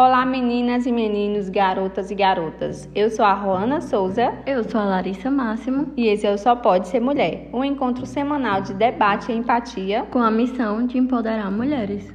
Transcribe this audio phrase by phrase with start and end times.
[0.00, 2.88] Olá, meninas e meninos, garotas e garotas.
[2.94, 4.32] Eu sou a Roana Souza.
[4.46, 5.92] Eu sou a Larissa Máximo.
[5.96, 10.04] E esse é o Só Pode Ser Mulher, um encontro semanal de debate e empatia
[10.04, 12.14] com a missão de empoderar mulheres.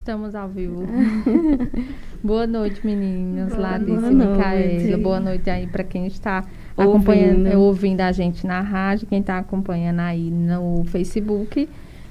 [0.00, 0.82] Estamos ao vivo.
[2.24, 3.56] boa noite, meninas.
[3.56, 4.98] Larissa e Micaela.
[4.98, 6.44] Boa noite aí para quem está
[6.76, 7.60] acompanhando, ouvindo.
[7.60, 11.68] ouvindo a gente na rádio, quem está acompanhando aí no Facebook.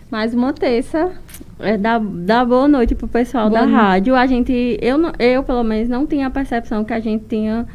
[0.10, 1.12] Mais uma terça.
[1.60, 3.82] É, dá, dá boa noite pro pessoal boa da noite.
[3.82, 4.16] rádio.
[4.16, 7.68] A gente, eu, eu, pelo menos, não tinha a percepção que a gente tinha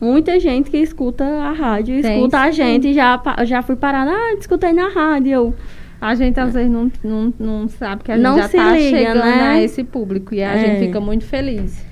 [0.00, 2.42] muita gente que escuta a rádio, Tem, escuta sim.
[2.44, 2.94] a gente.
[2.94, 5.52] Já, já fui parada, ah, escutei na rádio.
[6.00, 9.24] A gente às vezes não, não, não sabe que a gente não já está chegando
[9.24, 9.48] né?
[9.48, 10.58] a esse público e a é.
[10.58, 11.84] gente fica muito feliz.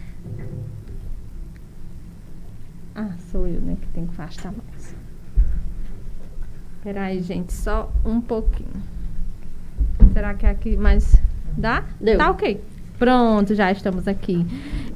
[2.94, 4.94] Ah, sou eu, né, que tenho que afastar mais.
[6.84, 8.91] Peraí, gente, só um pouquinho.
[10.12, 11.20] Será que é aqui mais
[11.56, 11.84] dá?
[12.00, 12.18] Deu.
[12.18, 12.60] Tá ok.
[12.98, 14.46] Pronto, já estamos aqui.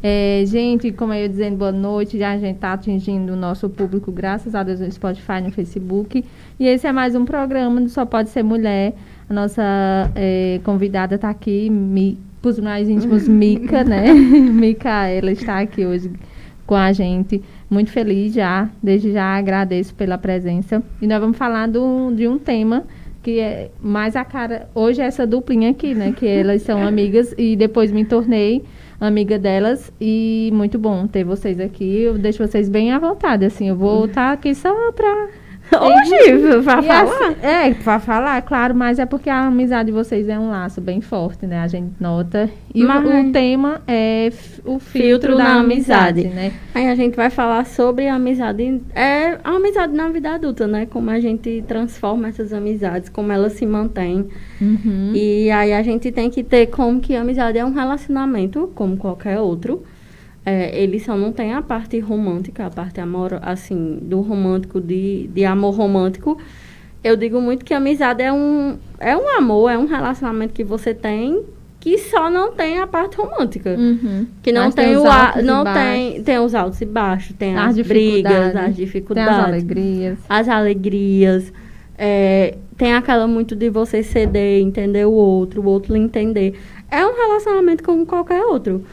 [0.03, 2.19] É, gente, como eu ia dizendo, boa noite.
[2.19, 6.25] Já a gente está atingindo o nosso público, graças a Deus, no Spotify, no Facebook.
[6.61, 8.95] E esse é mais um programa do Só Pode Ser Mulher.
[9.29, 9.63] A nossa
[10.15, 14.13] é, convidada está aqui, mi, para os mais íntimos, Mica, né?
[14.15, 16.13] Mica, ela está aqui hoje
[16.67, 17.43] com a gente.
[17.69, 20.83] Muito feliz já, desde já agradeço pela presença.
[21.01, 22.85] E nós vamos falar do, de um tema
[23.27, 24.69] que é mais a cara.
[24.73, 26.13] Hoje é essa duplinha aqui, né?
[26.13, 28.63] Que elas são amigas e depois me tornei
[29.01, 32.03] amiga delas e muito bom ter vocês aqui.
[32.03, 33.69] Eu deixo vocês bem à vontade, assim.
[33.69, 35.29] Eu vou estar aqui só para
[35.77, 37.03] Hoje, pra falar?
[37.03, 40.81] Assim, é, pra falar, claro, mas é porque a amizade de vocês é um laço
[40.81, 41.61] bem forte, né?
[41.61, 42.49] A gente nota.
[42.75, 44.31] E o, o, tema é
[44.65, 46.53] o filtro, filtro da amizade, amizade, né?
[46.75, 48.81] Aí a gente vai falar sobre a amizade.
[48.95, 50.87] É a amizade na vida adulta, né?
[50.87, 54.29] Como a gente transforma essas amizades, como elas se mantêm.
[54.61, 55.13] Uhum.
[55.15, 58.97] E aí a gente tem que ter como que a amizade é um relacionamento, como
[58.97, 59.83] qualquer outro
[60.47, 65.27] é, ele só não tem a parte romântica, a parte amor, assim, do romântico, de,
[65.35, 66.39] de amor romântico.
[67.03, 70.95] Eu digo muito que amizade é um, é um amor, é um relacionamento que você
[70.95, 71.43] tem
[71.81, 73.77] que só não tem a parte romântica.
[73.77, 74.27] Uhum.
[74.41, 77.57] Que não Mas tem, tem o a, não tem tem os altos e baixos, tem
[77.57, 80.19] as, as brigas, as dificuldades, as alegrias.
[80.29, 81.53] As alegrias.
[81.99, 86.59] É, tem aquela muito de você ceder, entender o outro, o outro lhe entender.
[86.91, 88.85] É um relacionamento como qualquer outro.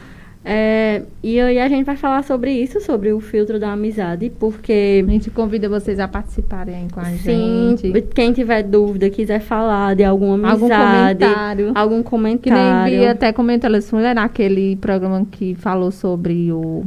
[0.46, 5.02] É, e aí a gente vai falar sobre isso, sobre o filtro da amizade, porque...
[5.06, 8.02] A gente convida vocês a participarem com a sim, gente.
[8.14, 10.72] quem tiver dúvida, quiser falar de alguma amizade...
[10.72, 11.72] Algum comentário.
[11.74, 12.42] Algum comentário.
[12.42, 16.84] Que nem vi até comentou, disse, mulher, naquele programa que falou sobre o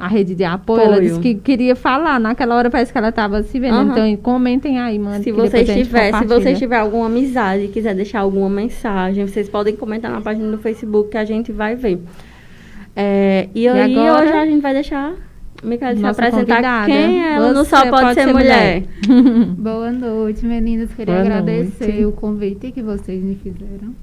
[0.00, 2.18] a rede de apoio, apoio, ela disse que queria falar.
[2.18, 3.76] Naquela hora parece que ela estava se vendo.
[3.76, 3.90] Uhum.
[3.90, 5.22] Então, comentem aí, mano.
[5.22, 10.10] Se vocês tiver, se vocês tiver alguma amizade, quiser deixar alguma mensagem, vocês podem comentar
[10.10, 12.00] na página do Facebook que a gente vai ver.
[12.96, 15.14] É, e, e aí agora, hoje a gente vai deixar
[15.62, 16.86] Micaela se apresentar convidada.
[16.86, 18.84] quem é ela no Só Pode, pode Ser, ser Mulher.
[19.08, 19.46] mulher.
[19.58, 20.92] Boa noite, meninas.
[20.94, 22.04] Queria Boa agradecer noite.
[22.06, 23.94] o convite que vocês me fizeram.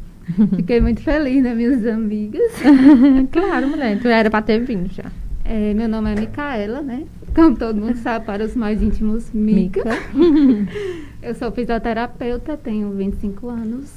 [0.55, 2.51] Fiquei muito feliz, né, minhas amigas?
[3.31, 3.99] claro, mulher.
[3.99, 5.05] Tu era para ter vindo já.
[5.45, 7.05] É, meu nome é Micaela, né?
[7.33, 9.83] Como todo mundo sabe, para os mais íntimos, Mica.
[10.13, 10.71] Mica.
[11.23, 13.93] Eu sou fisioterapeuta, tenho 25 anos.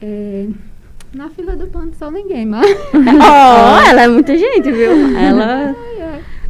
[0.00, 0.46] É,
[1.18, 2.64] na fila do pão só ninguém, mas.
[2.94, 4.92] oh, ela é muita gente, viu?
[5.18, 5.74] Ela.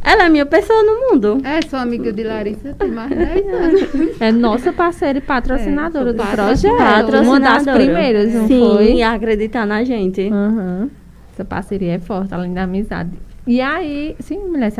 [0.01, 1.41] Ela é minha pessoa no mundo.
[1.43, 4.21] É, sou amiga de Larissa, tem mais de 10 anos.
[4.21, 6.77] É nossa parceira e patrocinadora é, do projeto.
[6.77, 7.21] Patrocinadora.
[7.21, 8.87] Uma das primeiras, não Sim, foi?
[8.87, 10.21] Sim, acreditar na gente.
[10.21, 10.89] Uhum.
[11.33, 13.11] Essa parceria é forte, além da amizade.
[13.45, 14.79] E aí, sim, mulher, se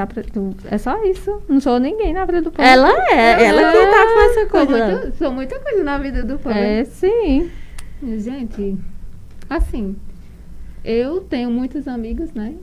[0.71, 1.43] é só isso.
[1.49, 2.67] Não sou ninguém na vida do povo.
[2.67, 4.77] Ela é, ela é, que tá com essa coisa.
[4.77, 6.57] Sou, muito, sou muita coisa na vida do povo.
[6.57, 7.51] É, sim.
[8.01, 8.77] Gente,
[9.49, 9.95] Assim,
[10.83, 12.53] eu tenho muitos amigos, né?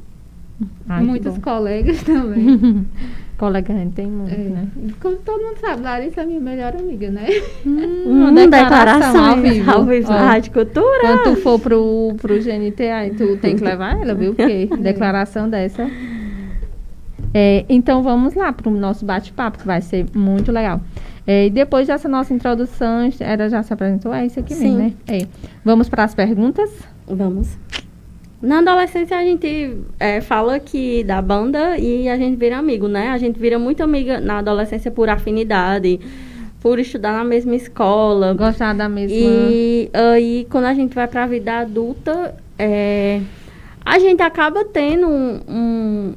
[0.88, 2.86] Ai, Muitos colegas também.
[3.36, 4.38] Colega a gente tem muito, é.
[4.38, 4.68] né?
[4.98, 7.26] Como todo mundo sabe, Larissa é minha melhor amiga, né?
[7.66, 9.70] Hum, uma declaração, ao vivo.
[9.70, 11.00] Ao vivo, Rádio Cultura.
[11.02, 14.34] Quando tu for pro, pro GNT, aí tu tem que levar ela, viu?
[14.34, 14.76] Porque é.
[14.78, 15.86] declaração dessa...
[17.34, 20.80] É, então vamos lá para o nosso bate-papo, que vai ser muito legal.
[21.26, 24.76] É, e depois dessa nossa introdução, ela já se apresentou, é isso aqui Sim.
[24.76, 24.92] mesmo, né?
[25.08, 25.26] É.
[25.64, 26.70] Vamos para as perguntas?
[27.06, 27.58] Vamos.
[28.40, 33.08] Na adolescência a gente é, fala que da banda e a gente vira amigo, né?
[33.08, 35.98] A gente vira muito amiga na adolescência por afinidade,
[36.60, 38.34] por estudar na mesma escola.
[38.34, 39.16] Gostar da mesma.
[39.16, 43.20] E aí quando a gente vai para a vida adulta, é,
[43.84, 46.14] a gente acaba tendo um, um,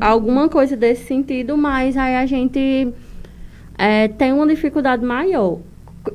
[0.00, 2.92] alguma coisa desse sentido, mas aí a gente
[3.78, 5.58] é, tem uma dificuldade maior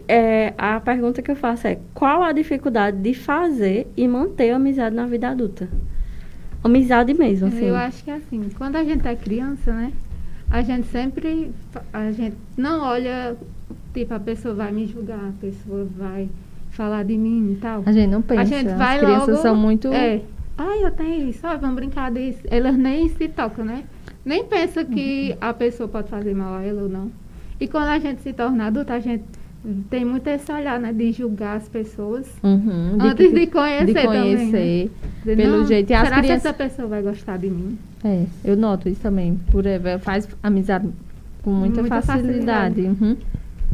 [0.08, 4.56] é, a pergunta que eu faço é: qual a dificuldade de fazer e manter a
[4.58, 5.70] amizade na vida adulta?
[6.64, 7.66] Amizade mesmo, assim.
[7.66, 9.94] Eu acho que é assim, quando a gente é criança, né?
[10.50, 11.52] A gente sempre.
[11.94, 13.36] A gente não olha,
[13.94, 16.30] tipo, a pessoa vai me julgar, a pessoa vai
[16.72, 17.84] falar de mim e tal.
[17.86, 18.42] A gente não pensa.
[18.42, 19.88] A gente vai As crianças logo, são muito.
[19.94, 20.22] É.
[20.58, 22.40] Ai, eu tenho isso, ai, vamos brincar disso.
[22.50, 23.84] Elas nem se tocam, né?
[24.26, 25.38] Nem pensa que Uhum.
[25.40, 27.12] a pessoa pode fazer mal a ela ou não.
[27.60, 29.24] E quando a gente se torna adulta, a gente
[29.90, 30.94] tem muito esse olhar, né?
[30.94, 32.28] De julgar as pessoas.
[32.44, 34.36] Uhum, Antes que- de conhecer de também, né?
[34.38, 34.92] conhecer.
[35.26, 37.78] Pelo "Não, jeito, e as será que crianças- essa pessoa vai gostar de mim?
[38.04, 39.40] É, eu noto isso também.
[39.52, 40.88] Por Eva faz amizade
[41.44, 42.82] com muita, Muita facilidade.
[42.82, 43.18] Uhum.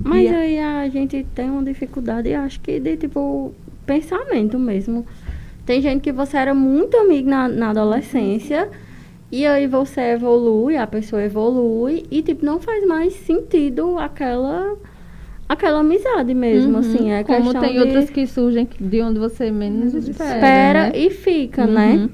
[0.04, 3.54] Mas E aí a gente tem uma dificuldade, acho que de tipo
[3.86, 5.06] pensamento mesmo.
[5.66, 8.70] Tem gente que você era muito amigo na, na adolescência
[9.36, 14.76] e aí você evolui, a pessoa evolui e tipo não faz mais sentido aquela
[15.50, 16.80] aquela amizade mesmo, Uhum.
[16.80, 20.36] assim, é Como tem de outras que surgem de onde você menos espera.
[20.36, 20.92] espera né?
[20.96, 21.72] e fica, Uhum.
[21.74, 22.10] né?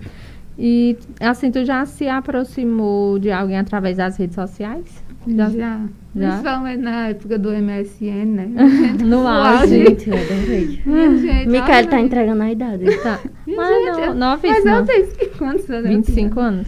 [0.57, 5.03] E assim, tu já se aproximou de alguém através das redes sociais?
[5.27, 5.49] Já.
[5.49, 5.79] Já?
[6.13, 8.49] Principalmente na época do MSN, né?
[9.05, 9.85] No auge.
[9.85, 10.81] Gente, eu adorei.
[10.85, 12.85] Minha gente, Micael tá entregando a idade.
[13.03, 13.19] Tá.
[13.45, 14.79] Mas gente, não, eu- nove, Mas não.
[14.79, 15.07] eu tenho
[15.37, 15.85] quantos anos?
[15.85, 16.45] eu 25 tinha?
[16.45, 16.67] anos.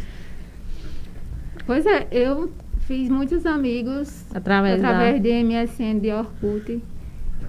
[1.65, 5.19] Pois é, eu fiz muitos amigos Através, através da...
[5.19, 6.81] de MSN, de Orkut,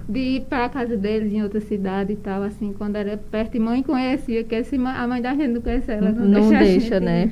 [0.07, 3.55] de ir para casa deles em outra cidade e tal, assim, quando era perto.
[3.55, 6.55] E mãe conhecia, que se a mãe da gente não conhece ela, não, Não deixa,
[6.55, 7.31] a deixa, né?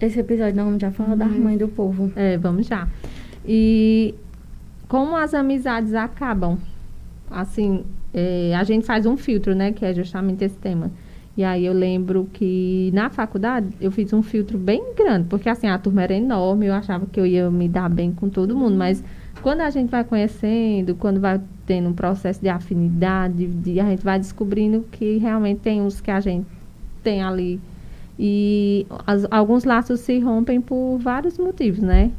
[0.00, 2.12] Esse episódio não vamos já falar da mãe do povo.
[2.16, 2.88] É, vamos já.
[3.46, 4.14] E
[4.88, 6.58] como as amizades acabam?
[7.30, 9.72] Assim, é, a gente faz um filtro, né?
[9.72, 10.90] Que é justamente esse tema.
[11.36, 15.66] E aí eu lembro que na faculdade eu fiz um filtro bem grande, porque assim,
[15.66, 18.76] a turma era enorme, eu achava que eu ia me dar bem com todo mundo,
[18.76, 19.02] mas
[19.42, 24.04] quando a gente vai conhecendo, quando vai tendo um processo de afinidade, de, a gente
[24.04, 26.46] vai descobrindo que realmente tem uns que a gente
[27.02, 27.60] tem ali.
[28.18, 32.12] E as- alguns laços se rompem por vários motivos, né?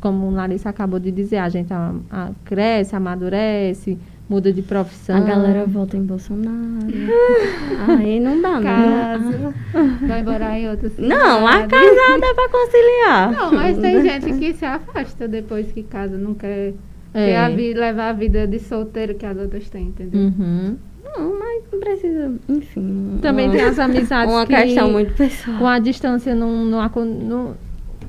[0.00, 5.16] Como Larissa acabou de dizer, a gente a- a- cresce, amadurece, muda de profissão.
[5.16, 6.86] A galera vota em Bolsonaro.
[7.98, 8.62] Aí não dá, né?
[8.62, 9.54] Casa,
[10.06, 11.08] vai morar em outra cidade.
[11.08, 13.32] Não, a casada é pra conciliar.
[13.32, 16.74] Não, mas tem gente que se afasta depois que casa, não quer,
[17.14, 17.26] É.
[17.26, 20.20] quer a vi- levar a vida de solteiro que as outras têm, entendeu?
[20.20, 20.76] Uhum.
[21.04, 23.18] Não, mas não precisa, enfim.
[23.22, 25.58] Também uma, tem as amizades Uma que questão muito pessoal.
[25.58, 27.54] com a distância não, não, não-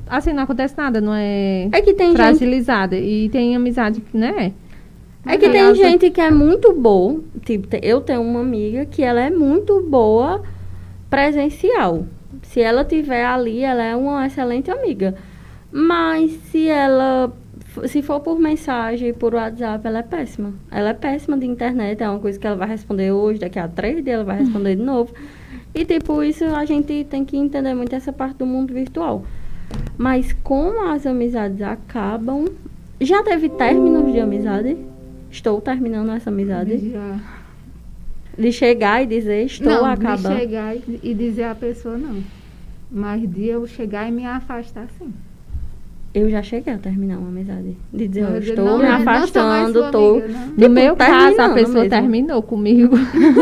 [0.10, 2.98] assim, não acontece nada, não é, É que tem gente, fragilizada.
[2.98, 4.52] E tem amizade que, né?
[5.28, 7.22] É que tem Aliás, gente que é muito boa.
[7.44, 10.42] Tipo, eu tenho uma amiga que ela é muito boa
[11.10, 12.06] presencial.
[12.44, 15.16] Se ela tiver ali, ela é uma excelente amiga.
[15.72, 17.32] Mas se ela
[17.86, 20.54] se for por mensagem, por WhatsApp, ela é péssima.
[20.72, 23.68] Ela é péssima de internet, é uma coisa que ela vai responder hoje, daqui a
[23.68, 25.14] três dias ela vai responder de novo.
[25.76, 29.24] E tipo, isso a gente tem que entender muito essa parte do mundo virtual.
[29.98, 32.46] Mas como as amizades acabam.
[33.00, 34.76] Já teve términos de amizade?
[35.30, 36.92] Estou terminando essa amizade.
[36.92, 37.20] Já.
[38.38, 40.30] De chegar e dizer, estou não, acabando.
[40.36, 42.22] de chegar e, dizer à pessoa não.
[42.92, 45.12] Mas de eu chegar e me afastar, sim.
[46.14, 47.76] Eu já cheguei a terminar uma amizade.
[47.94, 50.20] De dizer, Eu eu estou não, me não afastando, estou.
[50.20, 50.48] não.
[50.48, 51.90] No Tipo, meu caso, a pessoa mesmo.
[51.90, 52.96] terminou comigo.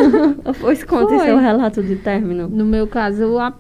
[0.60, 1.26] Pois conte Foi.
[1.26, 2.48] seu relato de término.
[2.48, 3.54] No meu caso, a-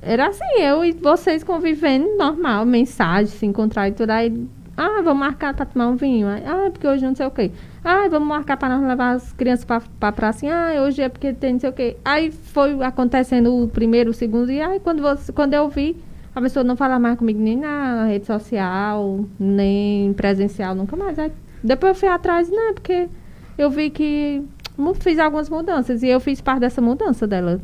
[0.00, 4.10] era assim, eu e vocês convivendo normal, mensagem, se encontrar e tudo.
[4.10, 4.32] Aí,
[4.82, 6.26] ah, vamos marcar pra tomar um vinho.
[6.28, 7.52] Ah, porque hoje não sei o quê.
[7.84, 10.46] Ah, vamos marcar pra nós levar as crianças pra, pra praça.
[10.46, 11.96] Ah, hoje é porque tem não sei o quê.
[12.04, 14.50] Aí foi acontecendo o primeiro, o segundo.
[14.50, 15.96] E aí, quando, você, quando eu vi,
[16.34, 21.18] a pessoa não falar mais comigo nem na rede social, nem presencial, nunca mais.
[21.18, 21.30] Aí,
[21.62, 23.08] depois eu fui atrás, não, porque
[23.56, 24.42] eu vi que
[25.00, 26.02] fiz algumas mudanças.
[26.02, 27.60] E eu fiz parte dessa mudança dela.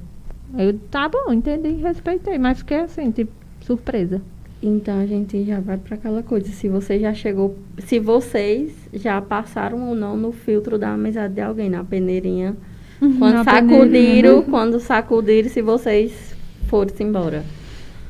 [0.56, 4.22] Eu, tá bom, entendi, respeitei, mas fiquei assim, tipo, surpresa.
[4.60, 6.48] Então a gente já vai para aquela coisa.
[6.48, 7.56] Se você já chegou.
[7.78, 12.56] Se vocês já passaram ou não no filtro da amizade de alguém, na peneirinha.
[12.98, 14.42] Quando Na sacudiram, peneirinha.
[14.42, 16.34] quando sacudiram, se vocês
[16.66, 17.44] forem embora.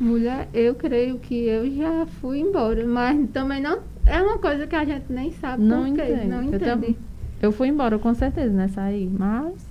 [0.00, 4.74] Mulher, eu creio que eu já fui embora, mas também não é uma coisa que
[4.76, 6.28] a gente nem sabe Não entendo.
[6.28, 6.64] não Eu entende.
[6.64, 6.96] também.
[7.42, 9.67] Eu fui embora, com certeza, nessa aí, mas.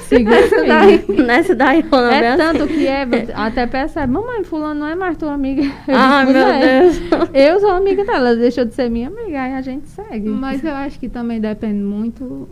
[0.00, 0.68] Siga Nessa firme.
[0.68, 1.78] daí, nessa daí
[2.12, 2.74] É bem tanto assim.
[2.74, 5.62] que Eva até percebe, mamãe, fulano não é mais tua amiga.
[5.62, 7.30] Eu Ai, disse, meu "Pois é." Deus.
[7.34, 10.28] Eu sou amiga dela, ela deixou de ser minha amiga, aí a gente segue.
[10.28, 12.48] Mas eu acho que também depende muito.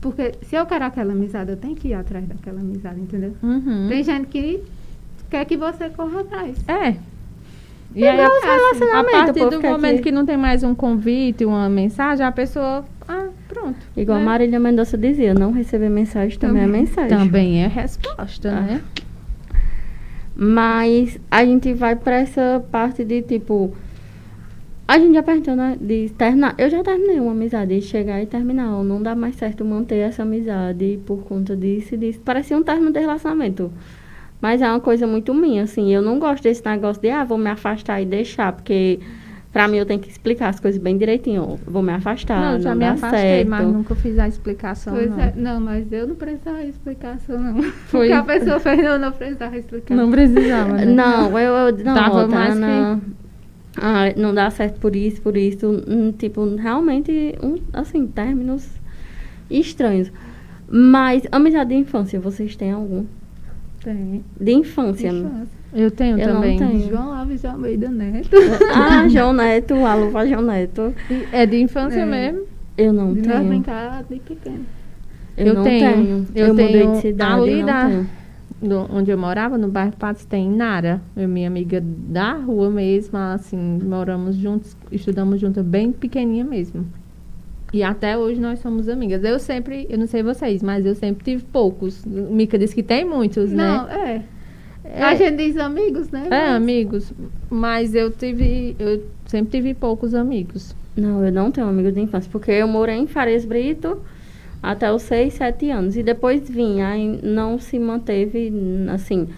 [0.00, 3.34] Porque se eu quero aquela amizade, eu tenho que ir atrás daquela amizade, entendeu?
[3.42, 3.86] Uhum.
[3.88, 4.62] Tem gente que
[5.30, 6.56] quer que você corra atrás.
[6.68, 6.96] É.
[7.96, 11.68] E aí, a relacionamentos, partir do momento que- que não tem mais um convite, uma
[11.68, 12.84] mensagem, a pessoa.
[13.08, 13.76] Ah, pronto.
[13.96, 14.22] Igual né?
[14.22, 17.08] a Marília Mendonça dizia, não receber mensagem também, é mensagem.
[17.18, 18.60] Também é resposta, Ah.
[18.60, 18.80] né?
[20.34, 23.72] Mas a gente vai pra essa parte de tipo.
[24.86, 25.76] A gente já perguntou, né?
[25.80, 26.54] De terminar.
[26.58, 28.66] Eu já terminei uma amizade, de chegar e terminar.
[28.84, 32.20] Não dá mais certo manter essa amizade por conta disso e disso.
[32.20, 33.72] Parecia um término de relacionamento.
[34.40, 35.92] Mas é uma coisa muito minha, assim.
[35.92, 38.52] Eu não gosto desse negócio de, ah, vou me afastar e deixar.
[38.52, 39.00] Porque
[39.52, 41.58] pra mim eu tenho que explicar as coisas bem direitinho.
[41.66, 43.48] Vou me afastar, não, não, já me dá afastei, certo.
[43.48, 44.94] mas nunca fiz a explicação.
[44.94, 45.20] Pois não.
[45.20, 47.62] é, não, mas eu não precisava de explicação, não.
[47.88, 48.06] Foi- Foi.
[48.06, 49.94] O que a pessoa fez, eu não precisava explicar.
[49.94, 50.84] Não precisava, né?
[50.84, 53.00] Não, eu, eu não, Dava outra, mais que- não.
[53.78, 55.82] Ah, não dá certo por isso, por isso.
[55.88, 58.66] Hum, tipo, realmente, um, assim, términos
[59.50, 60.10] estranhos.
[60.68, 63.04] Mas, amizade de infância, vocês têm algum?
[63.86, 64.24] Tem.
[64.40, 65.08] De infância.
[65.10, 65.56] Infância.
[65.72, 66.58] Eu tenho Eu não também.
[66.58, 66.88] tenho.
[66.88, 68.30] João Alves de Almeida Neto.
[68.74, 70.92] ah, João Neto, alô pra João Neto.
[71.30, 72.04] É de infância É.
[72.04, 72.42] mesmo.
[72.76, 73.48] Eu não De nós tenho.
[73.48, 74.64] brincar de pequeno.
[75.36, 75.92] Eu, Eu não tenho.
[75.94, 76.26] tenho.
[76.34, 78.08] Eu Eu, mudei tenho de cidade, ali da- tenho.
[78.60, 81.00] do- onde eu morava, no bairro Patos, tem Nara.
[81.16, 86.84] Eu minha amiga da rua mesmo, assim, moramos juntos, estudamos juntas, bem pequenininha mesmo.
[87.76, 89.22] E até hoje nós somos amigas.
[89.22, 92.02] Eu sempre, eu não sei vocês, mas eu sempre tive poucos.
[92.06, 94.24] Mica disse que tem muitos, Não, né?
[94.82, 95.02] é.
[95.02, 96.22] A gente diz amigos, né?
[96.26, 97.12] É, Mas- amigos.
[97.50, 100.74] Mas eu tive, eu sempre tive poucos amigos.
[100.96, 104.00] Não, eu não tenho amigos de infância, porque eu morei em Farias Brito
[104.62, 105.98] até os 6, 7 anos.
[105.98, 108.50] E depois vim, aí não se manteve,
[108.90, 109.28] assim.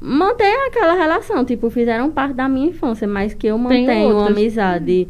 [0.00, 5.06] Manter aquela relação, tipo, fizeram parte da minha infância, mas que eu mantenho amizade.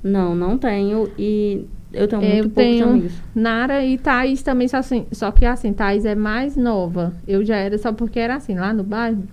[0.00, 1.08] Não, não tenho.
[1.18, 3.12] E eu tenho muito eu poucos tenho amigos.
[3.34, 7.12] Nara e Thaís também, só, assim, só que assim, Thaís é mais nova.
[7.26, 9.24] Eu já era, só porque era assim, lá no bairro,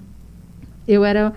[0.88, 1.33] eu era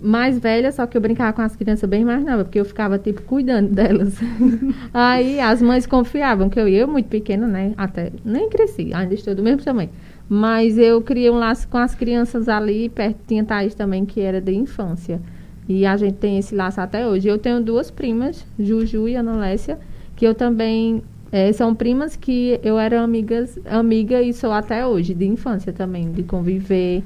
[0.00, 2.98] mais velha, só que eu brincava com as crianças bem mais novas, porque eu ficava,
[2.98, 4.18] tipo, cuidando delas.
[4.94, 7.74] Aí as mães confiavam que eu ia, eu muito pequena, né?
[7.76, 9.90] Até nem cresci, ainda estou do mesmo tamanho.
[10.28, 14.40] Mas eu criei um laço com as crianças ali, perto tinha Thaís também, que era
[14.40, 15.20] de infância.
[15.68, 17.28] E a gente tem esse laço até hoje.
[17.28, 19.78] Eu tenho duas primas, Juju e Ana Lécia,
[20.20, 21.02] que eu também.
[21.32, 26.12] eh, são primas que eu era amigas, amiga e sou até hoje, de infância também,
[26.12, 27.02] de conviver.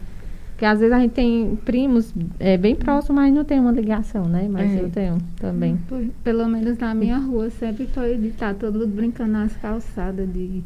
[0.51, 4.25] Porque às vezes a gente tem primos eh, bem próximos, mas não tem uma ligação,
[4.25, 4.49] né?
[4.51, 4.81] Mas É.
[4.81, 5.79] eu tenho também.
[6.25, 10.63] Pelo menos na minha rua sempre foi de estar todo mundo brincando nas calçadas, de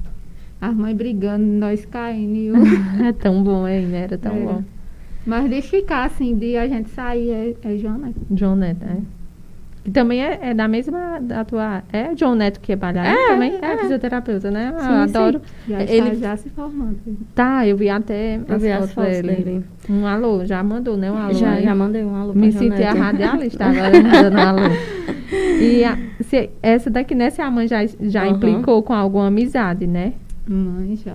[0.60, 2.34] as mães brigando, nós caindo.
[2.34, 2.54] E o...
[3.04, 3.92] É tão bom, hein?
[3.92, 4.40] Era tão É.
[4.44, 4.62] bom.
[5.26, 9.17] Mas de ficar assim, de a gente sair, é, é Neto, é.
[9.88, 11.82] Que também é, é da mesma da tua.
[11.90, 13.58] É o John Neto que é bailarino É, também?
[13.62, 13.78] É, é.
[13.78, 14.74] fisioterapeuta, né?
[14.78, 15.40] Sim, eu adoro.
[15.66, 16.98] Já Ele- está já se formando.
[17.34, 19.42] Tá, eu vi até Eu as vi as fotos fotos dele.
[19.44, 19.64] dele.
[19.88, 21.10] Um alô, já mandou, né?
[21.10, 21.32] Um alô.
[21.32, 21.62] já, né?
[21.62, 24.60] já mandei um alô pra Me senti a radialista agora dando um alô.
[25.58, 27.30] E a- se- essa daqui, né?
[27.30, 28.32] Se a mãe já, já Aham.
[28.36, 30.12] implicou com alguma amizade, né?
[30.46, 31.14] Mãe já.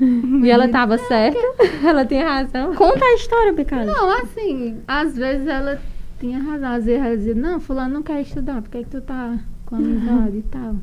[0.00, 1.38] E ela tava certa,
[1.84, 2.74] ela tinha razão.
[2.74, 3.86] Conta a história, Picado.
[3.86, 5.80] Não, assim, às vezes ela
[6.18, 6.72] tinha razão.
[6.72, 9.76] Às vezes ela dizia, não, fulano não quer estudar, por que, que tu tá com
[9.76, 10.76] amizade e tal?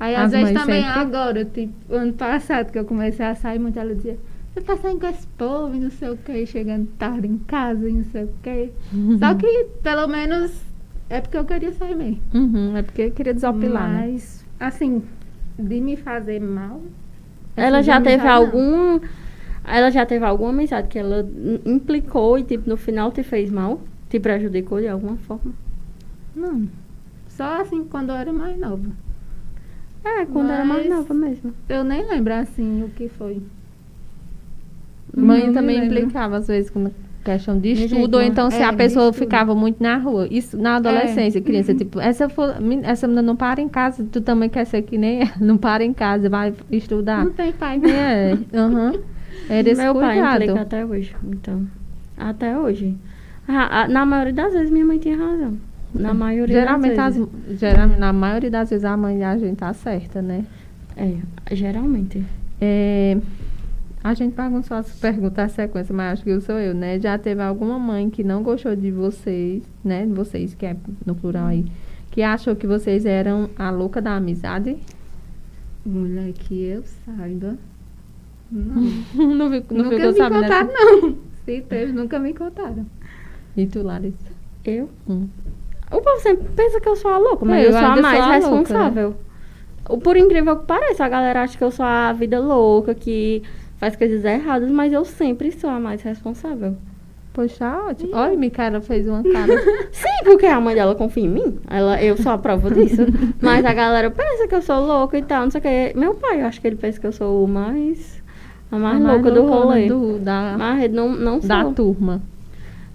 [0.00, 3.58] Aí às As vezes também sempre- agora, tipo, ano passado que eu comecei a sair
[3.58, 4.18] muito, ela dizia,
[4.52, 7.88] você tá saindo com esse povo e não sei o que, chegando tarde em casa
[7.88, 8.70] e não sei o que.
[9.18, 10.62] Só que pelo menos
[11.08, 12.20] é porque eu queria sair mesmo.
[12.34, 14.08] Uhum, é porque eu queria desopilar, né?
[14.10, 15.02] Mas, assim,
[15.58, 16.82] de me fazer mal.
[17.56, 18.60] Ela essas já teve amizades, não.
[18.90, 19.00] algum.
[19.66, 21.20] Ela já teve alguma amizade que ela
[21.66, 23.80] im- implicou e, tipo, no final te fez mal?
[24.14, 25.52] Te prejudicou de alguma forma?
[26.36, 26.68] Não.
[27.26, 28.88] Só assim quando eu era mais nova.
[30.04, 31.52] É, quando era mais Mas- nova mesmo.
[31.68, 33.42] Eu nem lembro assim o que foi.
[35.16, 36.92] Mãe Não também implicava, às vezes, com
[37.24, 38.22] questão de estudo, jeito ou não.
[38.22, 40.28] então se É, a pessoa ficava muito na rua.
[40.30, 42.54] Isso na adolescência, criança, tipo, essa, for-
[42.84, 45.84] essa menina não para em casa, tu também quer ser que nem ela, não para
[45.84, 47.24] em casa, vai estudar.
[47.24, 48.30] Não tem pai, né?
[48.30, 48.92] É, aham.
[49.48, 50.42] Era esse Meu pai cuidado.
[50.44, 51.66] implica até hoje, então.
[52.16, 52.94] Até hoje.
[53.46, 55.56] Ah, ah, na maioria das vezes minha mãe tinha razão.
[55.94, 57.60] Na maioria Geralmente, das as, vezes.
[57.60, 60.44] geral, na maioria das vezes, a mãe da gente tá certa, né?
[60.96, 61.18] É,
[61.54, 62.24] geralmente.
[62.60, 63.16] É,
[64.02, 66.98] a gente bagunçou as perguntas, a sequência, mas acho que eu sou eu, né?
[66.98, 70.04] Já teve alguma mãe que não gostou de vocês, né?
[70.04, 71.64] De vocês, que é no plural aí,
[72.10, 74.76] que achou que vocês eram a louca da amizade?
[75.86, 77.56] Mulher que eu saiba.
[78.50, 79.34] Não.
[79.34, 80.42] não vi, não nunca me sabendo.
[80.42, 81.16] contaram, dessa- não.
[81.44, 82.86] Se teve, nunca me contaram.
[83.56, 84.32] E tu, Larissa?
[84.64, 84.88] Eu?
[85.08, 85.28] Hum.
[85.92, 88.16] O povo sempre pensa que eu sou a louca, mas eu, eu sou a mais
[88.16, 88.58] sou a louca, né?
[88.58, 89.14] responsável.
[90.02, 93.42] Por incrível que pareça, a galera acha que eu sou a vida louca, que
[93.76, 96.76] faz coisas erradas, mas eu sempre sou a mais responsável.
[97.34, 98.10] Poxa, ótimo.
[98.14, 99.60] Olha, Micaela fez uma cara.
[99.92, 101.58] Sim, porque a mãe dela confia em mim.
[101.68, 103.02] Ela, eu sou a prova disso.
[103.42, 105.98] Mas a galera pensa que eu sou louca e tal, não sei o que.
[105.98, 108.22] Meu pai, eu acho que ele pensa que eu sou o mais.
[108.70, 109.86] A mais, A louca do loucona rolê.
[109.88, 111.48] do- da, Mas não, não sou.
[111.48, 112.22] da turma.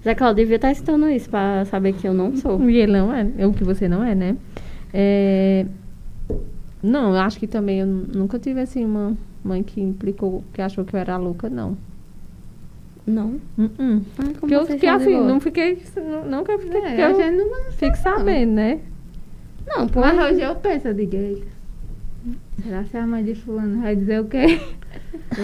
[0.03, 2.61] Zé Claudio devia estar escutando isso pra saber que eu não sou.
[2.69, 4.37] E ele não é, é o que você não é, né?
[4.93, 5.65] É,
[6.81, 10.61] Não, eu acho que também eu nu- nunca tive assim uma mãe que implicou, que
[10.61, 11.77] achou que eu era louca, não.
[13.05, 13.39] Não.
[13.57, 13.67] Ai,
[14.17, 15.27] como Porque eu fiquei de assim, boa.
[15.27, 15.81] não fiquei.
[15.97, 16.77] nu- Nunca fiquei.
[16.79, 18.79] É, porque a eu gente não fico sabendo, né?
[19.67, 19.99] Não, pô.
[19.99, 21.47] Mas hoje eu penso, eu digo, "Eita,
[22.63, 24.59] será que a mãe de fulano vai dizer o quê?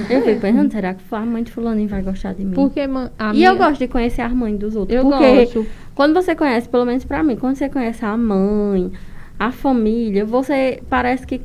[0.09, 2.53] Eu fico pensando, será que a mãe de fulaninho vai gostar de mim?
[2.53, 4.97] Porque a e minha- eu gosto de conhecer as mães dos outros.
[4.97, 5.65] Eu porque gosto.
[5.93, 8.91] quando você conhece, pelo menos pra mim, quando você conhece a mãe,
[9.39, 11.39] a família, você parece que,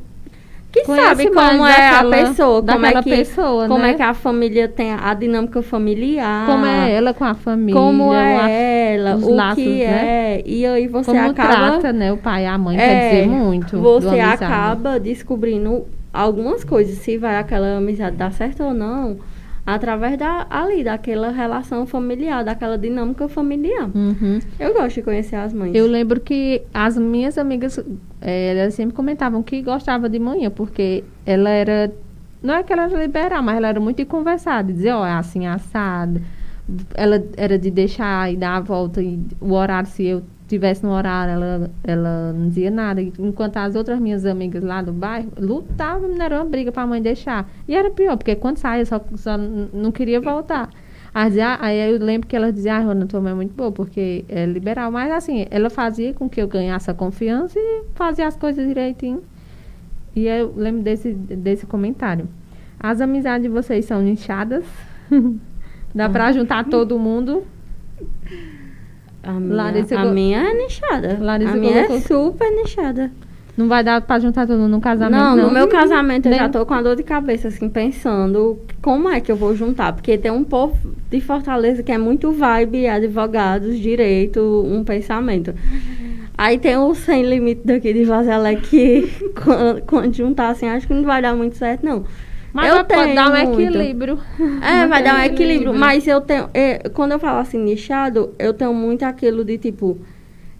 [0.71, 3.89] que Conhece sabe mais como é daquela- a pessoa, como é que, pessoa, como né?
[3.91, 6.45] é que a família tem a, a dinâmica familiar.
[6.47, 7.79] Como é ela com a família.
[7.79, 10.37] Como é a- ela, os o laços, que né?
[10.37, 10.43] é.
[10.45, 11.51] E aí você Como acaba.
[11.53, 12.11] trata, né?
[12.11, 13.77] O pai e a mãe, É, quer dizer muito.
[13.79, 19.17] Você acaba descobrindo algumas coisas, se vai aquela amizade dar certo ou não,
[19.65, 23.89] através da, ali, daquela relação familiar, daquela dinâmica familiar.
[23.93, 24.39] Uhum.
[24.59, 25.75] Eu gosto de conhecer as mães.
[25.75, 27.79] Eu lembro que as minhas amigas,
[28.21, 31.93] eh, elas sempre comentavam que gostava de manhã, porque ela era,
[32.41, 35.05] não é que ela era liberal, mas ela era muito de conversar, de dizer, ó,
[35.05, 36.21] é assim, assado.
[36.93, 40.91] Ela era de deixar e dar a volta, e o horário, se eu tivesse no
[40.91, 43.01] horário, ela, ela não dizia nada.
[43.01, 46.87] Enquanto as outras minhas amigas lá do bairro lutavam, não era uma briga para a
[46.87, 47.49] mãe deixar.
[47.67, 50.69] E era pior, porque quando saía, só, só não queria voltar.
[51.13, 54.45] Aí, eu lembro que ela dizia, ah, Rona, tua mãe é muito boa, porque é
[54.45, 54.91] liberal.
[54.91, 59.21] Mas assim, ela fazia com que eu ganhasse a confiança e fazia as coisas direitinho.
[60.15, 62.27] E eu lembro desse, desse comentário.
[62.79, 64.65] As amizades de vocês são nichadas?
[65.93, 67.43] Dá pra juntar todo mundo?
[69.23, 71.17] A minha, Larissa a minha é nichada.
[71.21, 73.11] Larissa a minha colocou- é super nichada.
[73.57, 75.47] Não vai dar pra juntar todo mundo num casamento, não, não?
[75.47, 79.09] no meu casamento eu Nem- já tô com a dor de cabeça, assim, pensando como
[79.09, 79.91] é que eu vou juntar.
[79.93, 80.75] Porque tem um povo
[81.09, 85.53] de Fortaleza que é muito vibe, advogados, direito, um pensamento.
[86.37, 89.11] Aí tem o sem limite daqui de Vazelé que
[89.43, 92.05] quando, quando juntar assim, acho que não vai dar muito certo, não.
[92.53, 93.61] Mas eu tenho dar um muito.
[93.61, 94.19] equilíbrio.
[94.61, 95.45] É, vai dar um equilíbrio.
[95.51, 95.73] equilíbrio.
[95.73, 96.49] Mas eu tenho.
[96.53, 99.97] é, quando eu falo assim, nichado, eu tenho muito aquilo de tipo.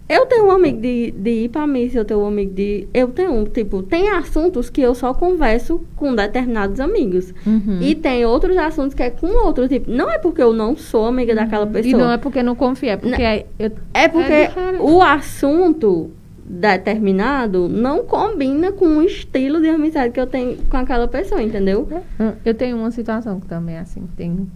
[0.08, 2.86] Eu tenho um amigo de, de ir pra missa, eu tenho um amigo de.
[2.92, 7.32] Eu tenho, tipo, tem assuntos que eu só converso com determinados amigos.
[7.46, 7.78] Uhum.
[7.80, 9.66] E tem outros assuntos que é com outro.
[9.68, 12.02] Tipo, não é porque eu não sou amiga daquela E pessoa.
[12.02, 14.50] não é porque não confia, é porque é- eu, É porque É
[14.80, 16.10] o assunto
[16.52, 21.88] determinado não combina com o estilo de amizade que eu tenho com aquela pessoa, entendeu?
[22.44, 24.46] eu tenho uma situação que também é assim, tem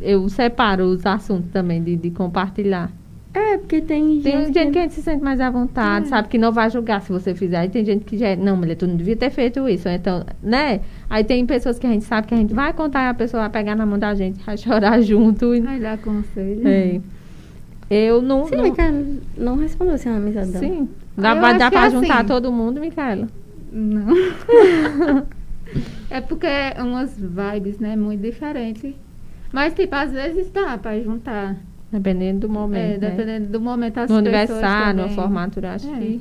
[0.00, 2.90] eu separo os assuntos também de, de compartilhar.
[3.34, 4.54] É, porque tem Tem gente.
[4.54, 6.28] gente que a gente se sente mais à vontade, sabe?
[6.28, 7.58] Que não vai julgar se você fizer.
[7.58, 9.88] Aí tem gente que já, é, não, mulher, tu não devia ter feito isso.
[9.88, 10.80] Então, né?
[11.08, 13.42] Aí tem pessoas que a gente sabe que a gente vai contar e a pessoa
[13.42, 15.54] vai pegar na mão da gente, vai chorar junto.
[15.54, 16.66] E, Vai dar conselho.
[16.66, 17.00] é.
[17.90, 18.46] Eu não.
[18.46, 19.04] Sim, não Micaela
[19.36, 20.64] não respondeu assim a amizade dela.
[20.64, 20.88] sim.
[21.16, 22.26] Dá, acho dar que pra é juntar assim.
[22.26, 23.26] todo mundo, Micaela?
[23.72, 24.06] Não.
[26.10, 28.94] é porque é umas vibes, né, muito diferentes.
[29.52, 31.56] Mas, tipo, às vezes dá pra juntar.
[31.90, 32.82] Dependendo do momento.
[32.82, 33.10] É, né?
[33.10, 35.14] dependendo do momento, as No aniversário, no também.
[35.16, 35.98] formatura, acho É.
[35.98, 36.20] que.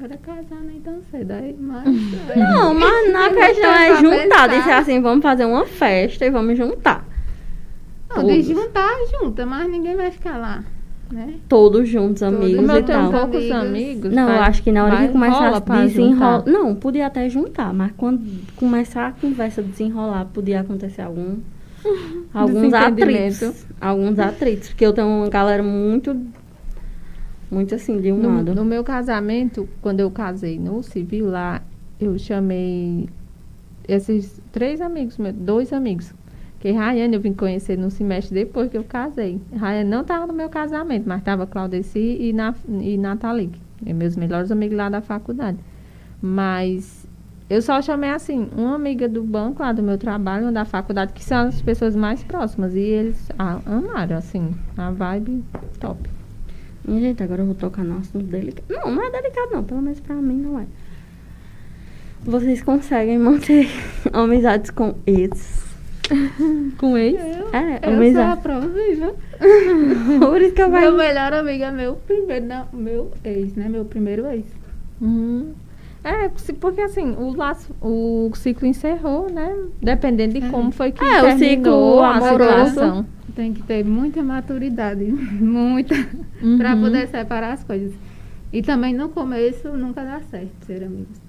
[0.00, 1.84] Agora casar nem tão cedo, aí, mas...
[2.36, 4.18] Não, mas na questão é pra juntar.
[4.28, 4.46] pensar.
[4.48, 7.04] Disser assim, vamos fazer uma festa e vamos juntar.
[8.10, 8.46] Não, de Todos.
[8.46, 8.90] juntar,
[9.20, 10.64] junta, mas ninguém vai ficar lá,
[11.12, 11.34] né?
[11.48, 12.34] Todos juntos, Todos.
[12.38, 13.20] amigos Como e eu tenho tal.
[13.28, 14.12] poucos Amigos.
[14.12, 16.42] Não, eu vai- acho que na hora que começar a desenrolar.
[16.46, 18.20] Não, podia até juntar, mas quando
[18.56, 21.36] começar a conversa desenrolar, podia acontecer algum.
[22.34, 23.66] alguns atritos.
[23.80, 24.68] Alguns atritos.
[24.70, 26.16] Porque eu tenho uma galera muito.
[27.50, 28.54] Muito assim, de um No, lado.
[28.54, 31.62] no meu casamento, quando eu casei no civil lá,
[31.98, 33.08] eu chamei
[33.86, 36.12] esses três amigos, meus, dois amigos.
[36.60, 39.40] Que Rayane eu vim conhecer no semestre depois que eu casei.
[39.56, 43.52] Rayane não estava no meu casamento, mas estava Claudeci e, na, e Nathalie,
[43.86, 45.58] é meus melhores amigos lá da faculdade.
[46.20, 47.06] Mas
[47.48, 51.12] eu só chamei assim, uma amiga do banco lá do meu trabalho, uma da faculdade,
[51.12, 52.74] que são as pessoas mais próximas.
[52.74, 55.44] E eles ah, amaram, assim, a vibe
[55.80, 56.10] top.
[56.86, 58.64] Gente, agora eu vou tocar no assunto delicado.
[58.68, 60.66] Não, não é delicado não, pelo menos pra mim não é.
[62.22, 63.68] Vocês conseguem manter
[64.12, 65.67] amizades com ex?
[66.78, 67.14] Com ex?
[67.20, 68.40] Eu, É, eu sou a amizade.
[68.42, 69.14] prova viva.
[70.20, 73.68] Por isso que eu Meu melhor amigo é meu primeiro, não, meu ex, né?
[73.68, 74.44] Meu primeiro ex.
[75.00, 75.52] Uhum.
[76.04, 79.54] É, porque assim, o, laço, o ciclo encerrou, né?
[79.82, 82.68] Dependendo de como foi que É, o terminou ciclo a amoroso.
[82.68, 83.06] situação.
[83.34, 85.04] Tem que ter muita maturidade,
[85.40, 85.94] muita,
[86.42, 86.56] Uhum.
[86.58, 87.92] para poder separar as coisas.
[88.52, 91.20] E também no começo nunca dá certo ser amigos.